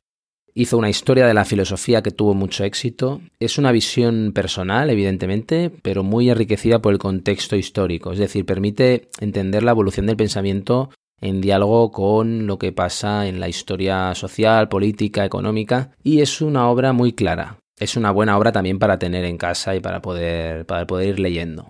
hizo 0.57 0.75
una 0.75 0.89
historia 0.89 1.27
de 1.27 1.35
la 1.35 1.45
filosofía 1.45 2.01
que 2.01 2.09
tuvo 2.09 2.33
mucho 2.33 2.63
éxito. 2.63 3.21
Es 3.39 3.59
una 3.59 3.71
visión 3.71 4.31
personal, 4.33 4.89
evidentemente, 4.89 5.69
pero 5.83 6.01
muy 6.01 6.31
enriquecida 6.31 6.79
por 6.79 6.93
el 6.93 6.99
contexto 6.99 7.55
histórico. 7.55 8.11
Es 8.11 8.17
decir, 8.17 8.43
permite 8.43 9.09
entender 9.19 9.61
la 9.61 9.71
evolución 9.71 10.07
del 10.07 10.17
pensamiento 10.17 10.89
en 11.21 11.41
diálogo 11.41 11.91
con 11.91 12.47
lo 12.47 12.57
que 12.57 12.71
pasa 12.71 13.27
en 13.27 13.39
la 13.39 13.49
historia 13.49 14.15
social, 14.15 14.67
política, 14.67 15.25
económica, 15.25 15.91
y 16.03 16.21
es 16.21 16.41
una 16.41 16.67
obra 16.69 16.91
muy 16.91 17.13
clara. 17.13 17.59
Es 17.79 17.95
una 17.95 18.09
buena 18.09 18.35
obra 18.35 18.51
también 18.51 18.79
para 18.79 18.97
tener 18.97 19.25
en 19.25 19.37
casa 19.37 19.75
y 19.75 19.79
para 19.79 20.01
poder, 20.01 20.65
para 20.65 20.87
poder 20.87 21.09
ir 21.09 21.19
leyendo. 21.19 21.67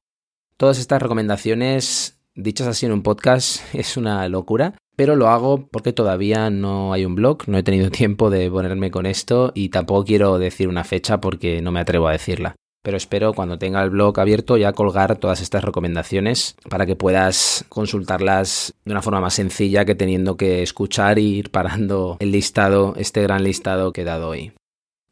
Todas 0.56 0.80
estas 0.80 1.02
recomendaciones, 1.02 2.22
dichas 2.36 2.68
así 2.68 2.86
en 2.86 2.94
un 2.94 3.04
podcast, 3.04 3.62
es 3.76 3.98
una 3.98 4.26
locura, 4.30 4.76
pero 4.98 5.16
lo 5.16 5.30
hago 5.30 5.68
porque 5.68 5.94
todavía 5.94 6.50
no 6.50 6.92
hay 6.92 7.06
un 7.06 7.16
blog, 7.16 7.48
no 7.48 7.58
he 7.58 7.64
tenido 7.64 7.90
tiempo 7.92 8.30
de 8.30 8.52
ponerme 8.52 8.92
con 8.92 9.06
esto 9.06 9.54
y 9.56 9.70
tampoco 9.70 10.04
quiero 10.04 10.38
decir 10.40 10.68
una 10.68 10.84
fecha 10.84 11.22
porque 11.22 11.62
no 11.62 11.72
me 11.72 11.80
atrevo 11.80 12.10
a 12.10 12.12
decirla. 12.12 12.56
Pero 12.84 12.98
espero 12.98 13.34
cuando 13.34 13.58
tenga 13.58 13.84
el 13.84 13.90
blog 13.90 14.20
abierto 14.20 14.58
ya 14.58 14.72
colgar 14.72 15.18
todas 15.18 15.42
estas 15.42 15.64
recomendaciones 15.64 16.56
para 16.70 16.86
que 16.86 16.96
puedas 16.96 17.66
consultarlas 17.70 18.74
de 18.86 18.92
una 18.92 19.02
forma 19.02 19.22
más 19.22 19.34
sencilla 19.34 19.86
que 19.86 19.96
teniendo 19.96 20.38
que 20.38 20.64
escuchar 20.64 21.20
y 21.20 21.36
ir 21.36 21.52
parando 21.52 22.18
el 22.20 22.32
listado, 22.32 22.94
este 22.98 23.22
gran 23.22 23.44
listado 23.44 23.92
que 23.92 24.02
he 24.02 24.06
dado 24.06 24.30
hoy. 24.30 24.54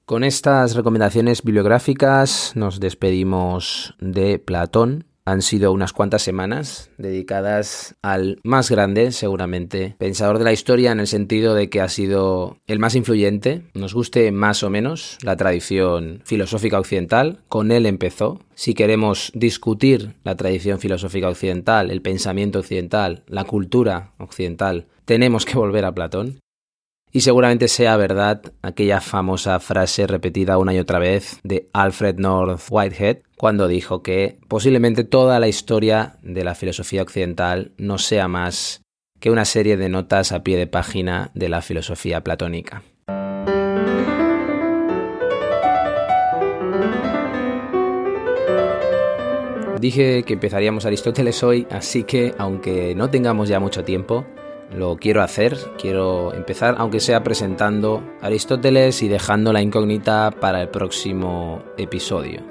Con 0.06 0.24
estas 0.24 0.76
recomendaciones 0.76 1.44
bibliográficas 1.44 2.54
nos 2.56 2.80
despedimos 2.80 3.96
de 4.00 4.40
Platón. 4.40 5.06
Han 5.28 5.42
sido 5.42 5.72
unas 5.72 5.92
cuantas 5.92 6.22
semanas 6.22 6.92
dedicadas 7.00 7.96
al 8.04 8.40
más 8.44 8.70
grande, 8.70 9.12
seguramente, 9.12 9.96
pensador 9.98 10.38
de 10.38 10.44
la 10.44 10.54
historia 10.54 10.92
en 10.92 11.00
el 11.00 11.08
sentido 11.08 11.56
de 11.56 11.68
que 11.68 11.82
ha 11.82 11.90
sido 11.90 12.58
el 12.68 12.78
más 12.78 12.94
influyente, 12.94 13.64
nos 13.74 13.96
guste 13.96 14.32
más 14.32 14.62
o 14.62 14.70
menos 14.70 15.18
la 15.24 15.36
tradición 15.36 16.22
filosófica 16.26 16.80
occidental, 16.80 17.40
con 17.48 17.72
él 17.72 17.88
empezó. 17.88 18.40
Si 18.54 18.76
queremos 18.76 19.32
discutir 19.34 20.14
la 20.24 20.36
tradición 20.36 20.80
filosófica 20.80 21.28
occidental, 21.28 21.90
el 21.90 22.04
pensamiento 22.04 22.60
occidental, 22.60 23.24
la 23.28 23.46
cultura 23.46 24.14
occidental, 24.20 24.86
tenemos 25.06 25.46
que 25.46 25.58
volver 25.58 25.86
a 25.86 25.94
Platón. 25.94 26.40
Y 27.16 27.22
seguramente 27.22 27.70
sea 27.70 27.96
verdad 27.96 28.42
aquella 28.62 29.00
famosa 29.00 29.58
frase 29.62 30.06
repetida 30.06 30.58
una 30.58 30.74
y 30.74 30.80
otra 30.80 31.00
vez 31.00 31.40
de 31.44 31.70
Alfred 31.72 32.18
North 32.18 32.64
Whitehead 32.70 33.20
cuando 33.38 33.70
dijo 33.70 34.04
que 34.04 34.38
posiblemente 34.50 35.06
toda 35.06 35.40
la 35.40 35.48
historia 35.48 36.18
de 36.24 36.44
la 36.44 36.56
filosofía 36.56 37.02
occidental 37.02 37.72
no 37.78 38.00
sea 38.00 38.28
más 38.28 38.82
que 39.22 39.32
una 39.32 39.46
serie 39.46 39.78
de 39.78 39.88
notas 39.88 40.34
a 40.34 40.44
pie 40.44 40.58
de 40.58 40.68
página 40.68 41.32
de 41.34 41.48
la 41.48 41.62
filosofía 41.62 42.22
platónica. 42.22 42.84
Dije 49.80 50.24
que 50.24 50.34
empezaríamos 50.34 50.86
Aristóteles 50.86 51.42
hoy, 51.44 51.66
así 51.72 52.04
que 52.04 52.34
aunque 52.38 52.94
no 52.94 53.10
tengamos 53.10 53.48
ya 53.48 53.62
mucho 53.62 53.86
tiempo, 53.86 54.26
lo 54.76 54.98
quiero 54.98 55.22
hacer, 55.22 55.58
quiero 55.80 56.34
empezar, 56.34 56.76
aunque 56.78 57.00
sea 57.00 57.24
presentando 57.24 58.04
Aristóteles 58.22 59.02
y 59.02 59.08
dejando 59.08 59.54
la 59.54 59.62
incógnita 59.62 60.32
para 60.40 60.62
el 60.62 60.70
próximo 60.70 61.64
episodio. 61.78 62.42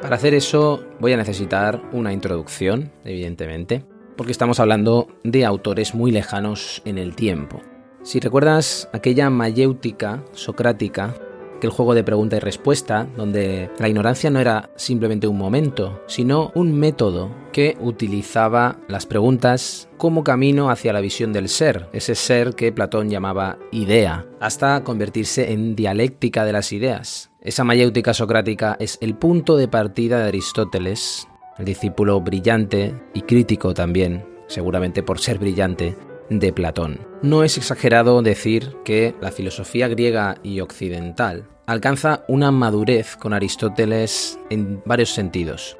Para 0.00 0.16
hacer 0.16 0.34
eso 0.34 0.84
voy 1.00 1.12
a 1.12 1.16
necesitar 1.16 1.82
una 1.92 2.12
introducción, 2.12 2.92
evidentemente, 3.04 3.84
porque 4.16 4.32
estamos 4.32 4.60
hablando 4.60 5.08
de 5.24 5.44
autores 5.44 5.94
muy 5.94 6.10
lejanos 6.10 6.82
en 6.84 6.98
el 6.98 7.14
tiempo. 7.14 7.60
Si 8.02 8.20
recuerdas 8.20 8.88
aquella 8.92 9.30
mayéutica 9.30 10.24
socrática 10.32 11.14
que 11.60 11.66
el 11.66 11.72
juego 11.72 11.94
de 11.94 12.04
pregunta 12.04 12.36
y 12.36 12.40
respuesta, 12.40 13.06
donde 13.16 13.70
la 13.78 13.88
ignorancia 13.88 14.30
no 14.30 14.40
era 14.40 14.70
simplemente 14.76 15.26
un 15.26 15.38
momento, 15.38 16.02
sino 16.06 16.52
un 16.54 16.78
método 16.78 17.30
que 17.52 17.76
utilizaba 17.80 18.78
las 18.88 19.06
preguntas 19.06 19.88
como 19.96 20.24
camino 20.24 20.70
hacia 20.70 20.92
la 20.92 21.00
visión 21.00 21.32
del 21.32 21.48
ser, 21.48 21.88
ese 21.92 22.14
ser 22.14 22.54
que 22.54 22.72
Platón 22.72 23.08
llamaba 23.08 23.58
idea, 23.72 24.26
hasta 24.40 24.84
convertirse 24.84 25.52
en 25.52 25.74
dialéctica 25.74 26.44
de 26.44 26.52
las 26.52 26.72
ideas. 26.72 27.30
Esa 27.40 27.64
mayéutica 27.64 28.12
socrática 28.12 28.76
es 28.80 28.98
el 29.00 29.14
punto 29.14 29.56
de 29.56 29.68
partida 29.68 30.18
de 30.18 30.28
Aristóteles, 30.28 31.28
el 31.58 31.64
discípulo 31.64 32.20
brillante 32.20 32.94
y 33.14 33.22
crítico 33.22 33.72
también, 33.72 34.26
seguramente 34.48 35.02
por 35.02 35.18
ser 35.18 35.38
brillante, 35.38 35.96
de 36.30 36.52
Platón. 36.52 37.00
No 37.22 37.42
es 37.42 37.56
exagerado 37.56 38.22
decir 38.22 38.76
que 38.84 39.14
la 39.20 39.32
filosofía 39.32 39.88
griega 39.88 40.36
y 40.42 40.60
occidental 40.60 41.48
alcanza 41.66 42.24
una 42.28 42.50
madurez 42.50 43.16
con 43.16 43.32
Aristóteles 43.32 44.38
en 44.50 44.82
varios 44.84 45.10
sentidos. 45.10 45.76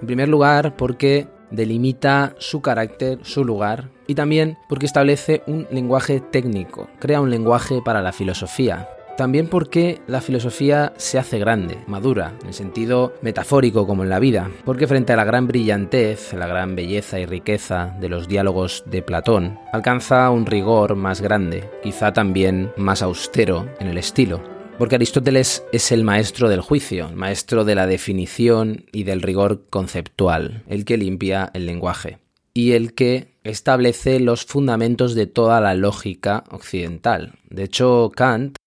En 0.00 0.06
primer 0.06 0.28
lugar, 0.28 0.76
porque 0.76 1.28
delimita 1.50 2.34
su 2.38 2.60
carácter, 2.60 3.18
su 3.22 3.44
lugar, 3.44 3.90
y 4.06 4.14
también 4.14 4.58
porque 4.68 4.86
establece 4.86 5.42
un 5.46 5.66
lenguaje 5.70 6.20
técnico, 6.20 6.88
crea 6.98 7.20
un 7.20 7.30
lenguaje 7.30 7.80
para 7.84 8.02
la 8.02 8.12
filosofía, 8.12 8.88
también 9.18 9.48
porque 9.48 10.00
la 10.06 10.20
filosofía 10.20 10.92
se 10.96 11.18
hace 11.18 11.40
grande, 11.40 11.78
madura, 11.88 12.34
en 12.46 12.52
sentido 12.52 13.14
metafórico 13.20 13.84
como 13.84 14.04
en 14.04 14.10
la 14.10 14.20
vida, 14.20 14.48
porque 14.64 14.86
frente 14.86 15.12
a 15.12 15.16
la 15.16 15.24
gran 15.24 15.48
brillantez, 15.48 16.32
la 16.34 16.46
gran 16.46 16.76
belleza 16.76 17.18
y 17.18 17.26
riqueza 17.26 17.96
de 18.00 18.08
los 18.08 18.28
diálogos 18.28 18.84
de 18.86 19.02
Platón, 19.02 19.58
alcanza 19.72 20.30
un 20.30 20.46
rigor 20.46 20.94
más 20.94 21.20
grande, 21.20 21.68
quizá 21.82 22.12
también 22.12 22.70
más 22.76 23.02
austero 23.02 23.68
en 23.80 23.88
el 23.88 23.98
estilo. 23.98 24.40
Porque 24.78 24.94
Aristóteles 24.94 25.64
es 25.72 25.90
el 25.90 26.04
maestro 26.04 26.48
del 26.48 26.60
juicio, 26.60 27.08
el 27.08 27.16
maestro 27.16 27.64
de 27.64 27.74
la 27.74 27.88
definición 27.88 28.84
y 28.92 29.02
del 29.02 29.20
rigor 29.20 29.64
conceptual, 29.68 30.62
el 30.68 30.84
que 30.84 30.96
limpia 30.96 31.50
el 31.54 31.66
lenguaje 31.66 32.18
y 32.54 32.72
el 32.72 32.94
que 32.94 33.34
establece 33.42 34.20
los 34.20 34.44
fundamentos 34.44 35.16
de 35.16 35.26
toda 35.26 35.60
la 35.60 35.74
lógica 35.74 36.44
occidental. 36.50 37.34
De 37.50 37.64
hecho, 37.64 38.12
Kant 38.14 38.57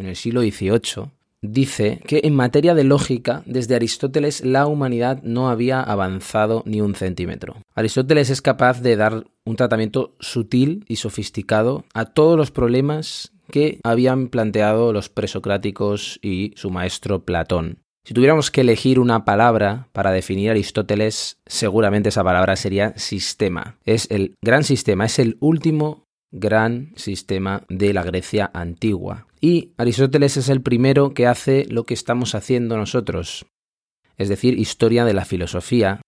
en 0.00 0.06
el 0.06 0.16
siglo 0.16 0.40
XVIII, 0.40 1.10
dice 1.42 2.00
que 2.06 2.20
en 2.24 2.34
materia 2.34 2.74
de 2.74 2.84
lógica, 2.84 3.42
desde 3.46 3.74
Aristóteles 3.74 4.44
la 4.44 4.66
humanidad 4.66 5.22
no 5.22 5.48
había 5.48 5.80
avanzado 5.80 6.62
ni 6.66 6.80
un 6.80 6.94
centímetro. 6.94 7.56
Aristóteles 7.74 8.30
es 8.30 8.42
capaz 8.42 8.80
de 8.80 8.96
dar 8.96 9.24
un 9.44 9.56
tratamiento 9.56 10.14
sutil 10.20 10.84
y 10.88 10.96
sofisticado 10.96 11.84
a 11.94 12.06
todos 12.06 12.36
los 12.36 12.50
problemas 12.50 13.32
que 13.50 13.80
habían 13.82 14.28
planteado 14.28 14.92
los 14.92 15.08
presocráticos 15.08 16.18
y 16.22 16.52
su 16.56 16.70
maestro 16.70 17.24
Platón. 17.24 17.78
Si 18.04 18.14
tuviéramos 18.14 18.50
que 18.50 18.62
elegir 18.62 18.98
una 18.98 19.24
palabra 19.24 19.88
para 19.92 20.10
definir 20.10 20.48
a 20.48 20.52
Aristóteles, 20.52 21.38
seguramente 21.46 22.08
esa 22.08 22.24
palabra 22.24 22.56
sería 22.56 22.96
sistema. 22.96 23.76
Es 23.84 24.10
el 24.10 24.34
gran 24.42 24.64
sistema, 24.64 25.04
es 25.04 25.18
el 25.18 25.36
último 25.40 26.06
gran 26.32 26.92
sistema 26.96 27.62
de 27.68 27.92
la 27.92 28.02
Grecia 28.02 28.50
antigua. 28.54 29.26
Y 29.40 29.72
Aristóteles 29.78 30.36
es 30.36 30.48
el 30.48 30.60
primero 30.60 31.14
que 31.14 31.26
hace 31.26 31.64
lo 31.70 31.84
que 31.84 31.94
estamos 31.94 32.34
haciendo 32.34 32.76
nosotros, 32.76 33.46
es 34.18 34.28
decir, 34.28 34.58
historia 34.58 35.04
de 35.04 35.14
la 35.14 35.24
filosofía, 35.24 36.02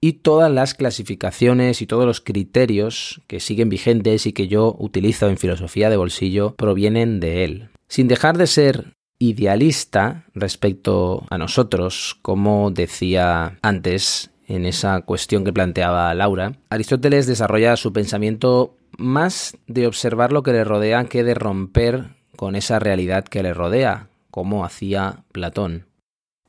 y 0.00 0.14
todas 0.14 0.50
las 0.50 0.74
clasificaciones 0.74 1.82
y 1.82 1.86
todos 1.86 2.06
los 2.06 2.22
criterios 2.22 3.20
que 3.26 3.38
siguen 3.38 3.68
vigentes 3.68 4.26
y 4.26 4.32
que 4.32 4.48
yo 4.48 4.74
utilizo 4.78 5.28
en 5.28 5.36
filosofía 5.36 5.90
de 5.90 5.98
bolsillo 5.98 6.54
provienen 6.56 7.20
de 7.20 7.44
él. 7.44 7.68
Sin 7.86 8.08
dejar 8.08 8.38
de 8.38 8.46
ser 8.46 8.94
idealista 9.18 10.24
respecto 10.32 11.26
a 11.28 11.36
nosotros, 11.36 12.18
como 12.22 12.70
decía 12.70 13.58
antes 13.60 14.30
en 14.46 14.64
esa 14.64 15.02
cuestión 15.02 15.44
que 15.44 15.52
planteaba 15.52 16.14
Laura, 16.14 16.58
Aristóteles 16.70 17.26
desarrolla 17.26 17.76
su 17.76 17.92
pensamiento 17.92 18.78
más 18.96 19.56
de 19.66 19.86
observar 19.86 20.32
lo 20.32 20.42
que 20.42 20.52
le 20.52 20.64
rodea 20.64 21.04
que 21.04 21.22
de 21.22 21.34
romper 21.34 22.19
con 22.40 22.56
esa 22.56 22.78
realidad 22.78 23.24
que 23.24 23.42
le 23.42 23.52
rodea, 23.52 24.08
como 24.30 24.64
hacía 24.64 25.24
Platón. 25.30 25.88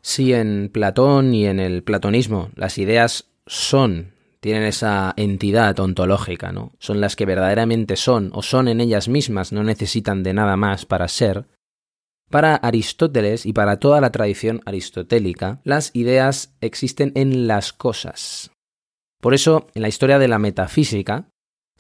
Si 0.01 0.32
en 0.32 0.69
Platón 0.71 1.34
y 1.34 1.47
en 1.47 1.60
el 1.60 1.84
platonismo 1.84 2.49
las 2.56 2.77
ideas 2.77 3.25
son, 3.45 4.13
tienen 4.39 4.63
esa 4.63 5.13
entidad 5.17 5.77
ontológica, 5.82 6.54
¿no? 6.54 6.71
Son 6.80 7.01
las 7.01 7.17
que 7.17 7.25
verdaderamente 7.25 7.97
son 7.97 8.32
o 8.34 8.41
son 8.41 8.69
en 8.69 8.80
ellas 8.80 9.10
mismas, 9.10 9.51
no 9.51 9.65
necesitan 9.65 10.23
de 10.23 10.34
nada 10.34 10.56
más 10.56 10.86
para 10.86 11.10
ser. 11.10 11.47
Para 12.30 12.56
Aristóteles 12.56 13.45
y 13.45 13.51
para 13.51 13.77
toda 13.77 13.99
la 13.99 14.13
tradición 14.13 14.62
aristotélica, 14.65 15.60
las 15.65 15.93
ideas 15.93 16.56
existen 16.62 17.12
en 17.15 17.47
las 17.47 17.73
cosas. 17.73 18.51
Por 19.19 19.34
eso, 19.34 19.67
en 19.75 19.82
la 19.82 19.89
historia 19.89 20.19
de 20.19 20.30
la 20.30 20.39
metafísica, 20.39 21.30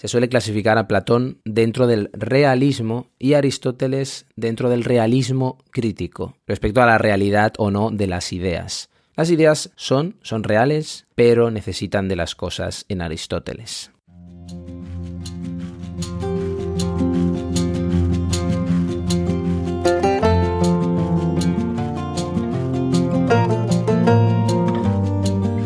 se 0.01 0.07
suele 0.07 0.29
clasificar 0.29 0.79
a 0.79 0.87
Platón 0.87 1.41
dentro 1.45 1.85
del 1.85 2.09
realismo 2.13 3.11
y 3.19 3.33
Aristóteles 3.35 4.25
dentro 4.35 4.67
del 4.67 4.83
realismo 4.83 5.59
crítico, 5.69 6.37
respecto 6.47 6.81
a 6.81 6.87
la 6.87 6.97
realidad 6.97 7.53
o 7.59 7.69
no 7.69 7.91
de 7.91 8.07
las 8.07 8.33
ideas. 8.33 8.89
Las 9.15 9.29
ideas 9.29 9.69
son, 9.75 10.15
son 10.23 10.43
reales, 10.43 11.05
pero 11.13 11.51
necesitan 11.51 12.07
de 12.07 12.15
las 12.15 12.33
cosas 12.33 12.83
en 12.89 13.03
Aristóteles. 13.03 13.91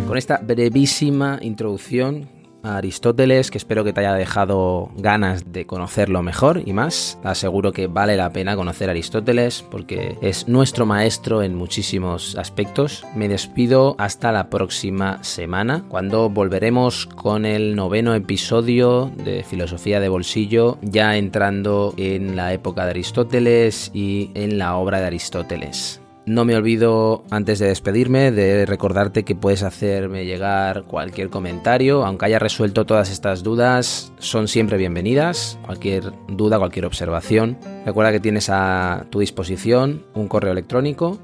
Con 0.06 0.18
esta 0.18 0.40
brevísima 0.44 1.40
introducción 1.42 2.36
Aristóteles, 2.66 3.52
que 3.52 3.58
espero 3.58 3.84
que 3.84 3.94
te 3.94 4.02
haya 4.02 4.14
dejado 4.14 4.90
ganas 4.98 5.52
de 5.52 5.66
conocerlo 5.66 6.22
mejor 6.22 6.62
y 6.66 6.74
más. 6.74 7.20
Aseguro 7.24 7.72
que 7.72 7.88
vale 7.88 8.18
la 8.18 8.32
pena 8.32 8.56
conocer 8.56 8.90
a 8.90 8.92
Aristóteles 8.92 9.64
porque 9.70 10.18
es 10.22 10.48
nuestro 10.48 10.86
maestro 10.86 11.44
en 11.44 11.56
muchísimos 11.56 12.36
aspectos. 12.38 13.06
Me 13.16 13.28
despido 13.28 13.96
hasta 13.98 14.32
la 14.32 14.50
próxima 14.50 15.24
semana, 15.24 15.86
cuando 15.90 16.30
volveremos 16.30 17.06
con 17.06 17.46
el 17.46 17.76
noveno 17.76 18.16
episodio 18.16 19.12
de 19.24 19.44
Filosofía 19.44 20.00
de 20.00 20.10
Bolsillo, 20.10 20.78
ya 20.82 21.18
entrando 21.18 21.94
en 21.98 22.36
la 22.36 22.54
época 22.54 22.86
de 22.86 22.92
Aristóteles 22.92 23.92
y 23.94 24.32
en 24.34 24.58
la 24.58 24.76
obra 24.78 25.00
de 25.00 25.08
Aristóteles. 25.08 26.02
No 26.28 26.44
me 26.44 26.56
olvido, 26.56 27.24
antes 27.30 27.60
de 27.60 27.68
despedirme, 27.68 28.32
de 28.32 28.66
recordarte 28.66 29.24
que 29.24 29.36
puedes 29.36 29.62
hacerme 29.62 30.26
llegar 30.26 30.86
cualquier 30.86 31.30
comentario, 31.30 32.04
aunque 32.04 32.26
haya 32.26 32.40
resuelto 32.40 32.88
todas 32.88 33.12
estas 33.12 33.44
dudas, 33.44 34.12
son 34.18 34.48
siempre 34.48 34.78
bienvenidas. 34.78 35.60
Cualquier 35.64 36.14
duda, 36.28 36.58
cualquier 36.58 36.88
observación. 36.88 37.60
Recuerda 37.86 38.12
que 38.12 38.20
tienes 38.20 38.50
a 38.50 39.06
tu 39.12 39.20
disposición 39.20 40.04
un 40.16 40.28
correo 40.28 40.52
electrónico. 40.52 41.20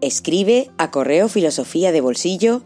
Escribe 0.00 0.70
a 0.76 0.90
correo 0.90 1.28
filosofía 1.28 1.92
de 1.92 2.00
bolsillo 2.00 2.62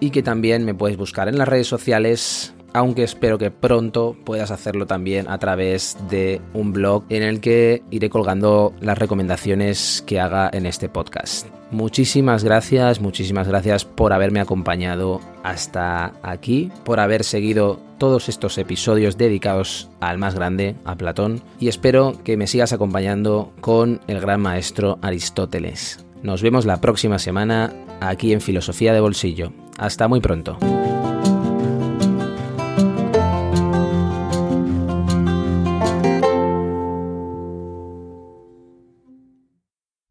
y 0.00 0.10
que 0.10 0.22
también 0.22 0.64
me 0.64 0.74
puedes 0.74 0.96
buscar 0.96 1.28
en 1.28 1.38
las 1.38 1.48
redes 1.48 1.66
sociales 1.66 2.52
aunque 2.76 3.04
espero 3.04 3.38
que 3.38 3.50
pronto 3.50 4.14
puedas 4.22 4.50
hacerlo 4.50 4.86
también 4.86 5.30
a 5.30 5.38
través 5.38 5.96
de 6.10 6.42
un 6.52 6.72
blog 6.72 7.04
en 7.08 7.22
el 7.22 7.40
que 7.40 7.82
iré 7.90 8.10
colgando 8.10 8.74
las 8.80 8.98
recomendaciones 8.98 10.04
que 10.06 10.20
haga 10.20 10.50
en 10.52 10.66
este 10.66 10.90
podcast. 10.90 11.46
Muchísimas 11.70 12.44
gracias, 12.44 13.00
muchísimas 13.00 13.48
gracias 13.48 13.86
por 13.86 14.12
haberme 14.12 14.40
acompañado 14.40 15.22
hasta 15.42 16.12
aquí, 16.22 16.70
por 16.84 17.00
haber 17.00 17.24
seguido 17.24 17.80
todos 17.96 18.28
estos 18.28 18.58
episodios 18.58 19.16
dedicados 19.16 19.88
al 20.00 20.18
más 20.18 20.34
grande, 20.34 20.76
a 20.84 20.96
Platón, 20.96 21.42
y 21.58 21.68
espero 21.68 22.12
que 22.24 22.36
me 22.36 22.46
sigas 22.46 22.74
acompañando 22.74 23.54
con 23.62 24.00
el 24.06 24.20
gran 24.20 24.42
maestro 24.42 24.98
Aristóteles. 25.00 26.04
Nos 26.22 26.42
vemos 26.42 26.66
la 26.66 26.82
próxima 26.82 27.18
semana 27.18 27.72
aquí 28.00 28.34
en 28.34 28.42
Filosofía 28.42 28.92
de 28.92 29.00
Bolsillo. 29.00 29.52
Hasta 29.78 30.08
muy 30.08 30.20
pronto. 30.20 30.58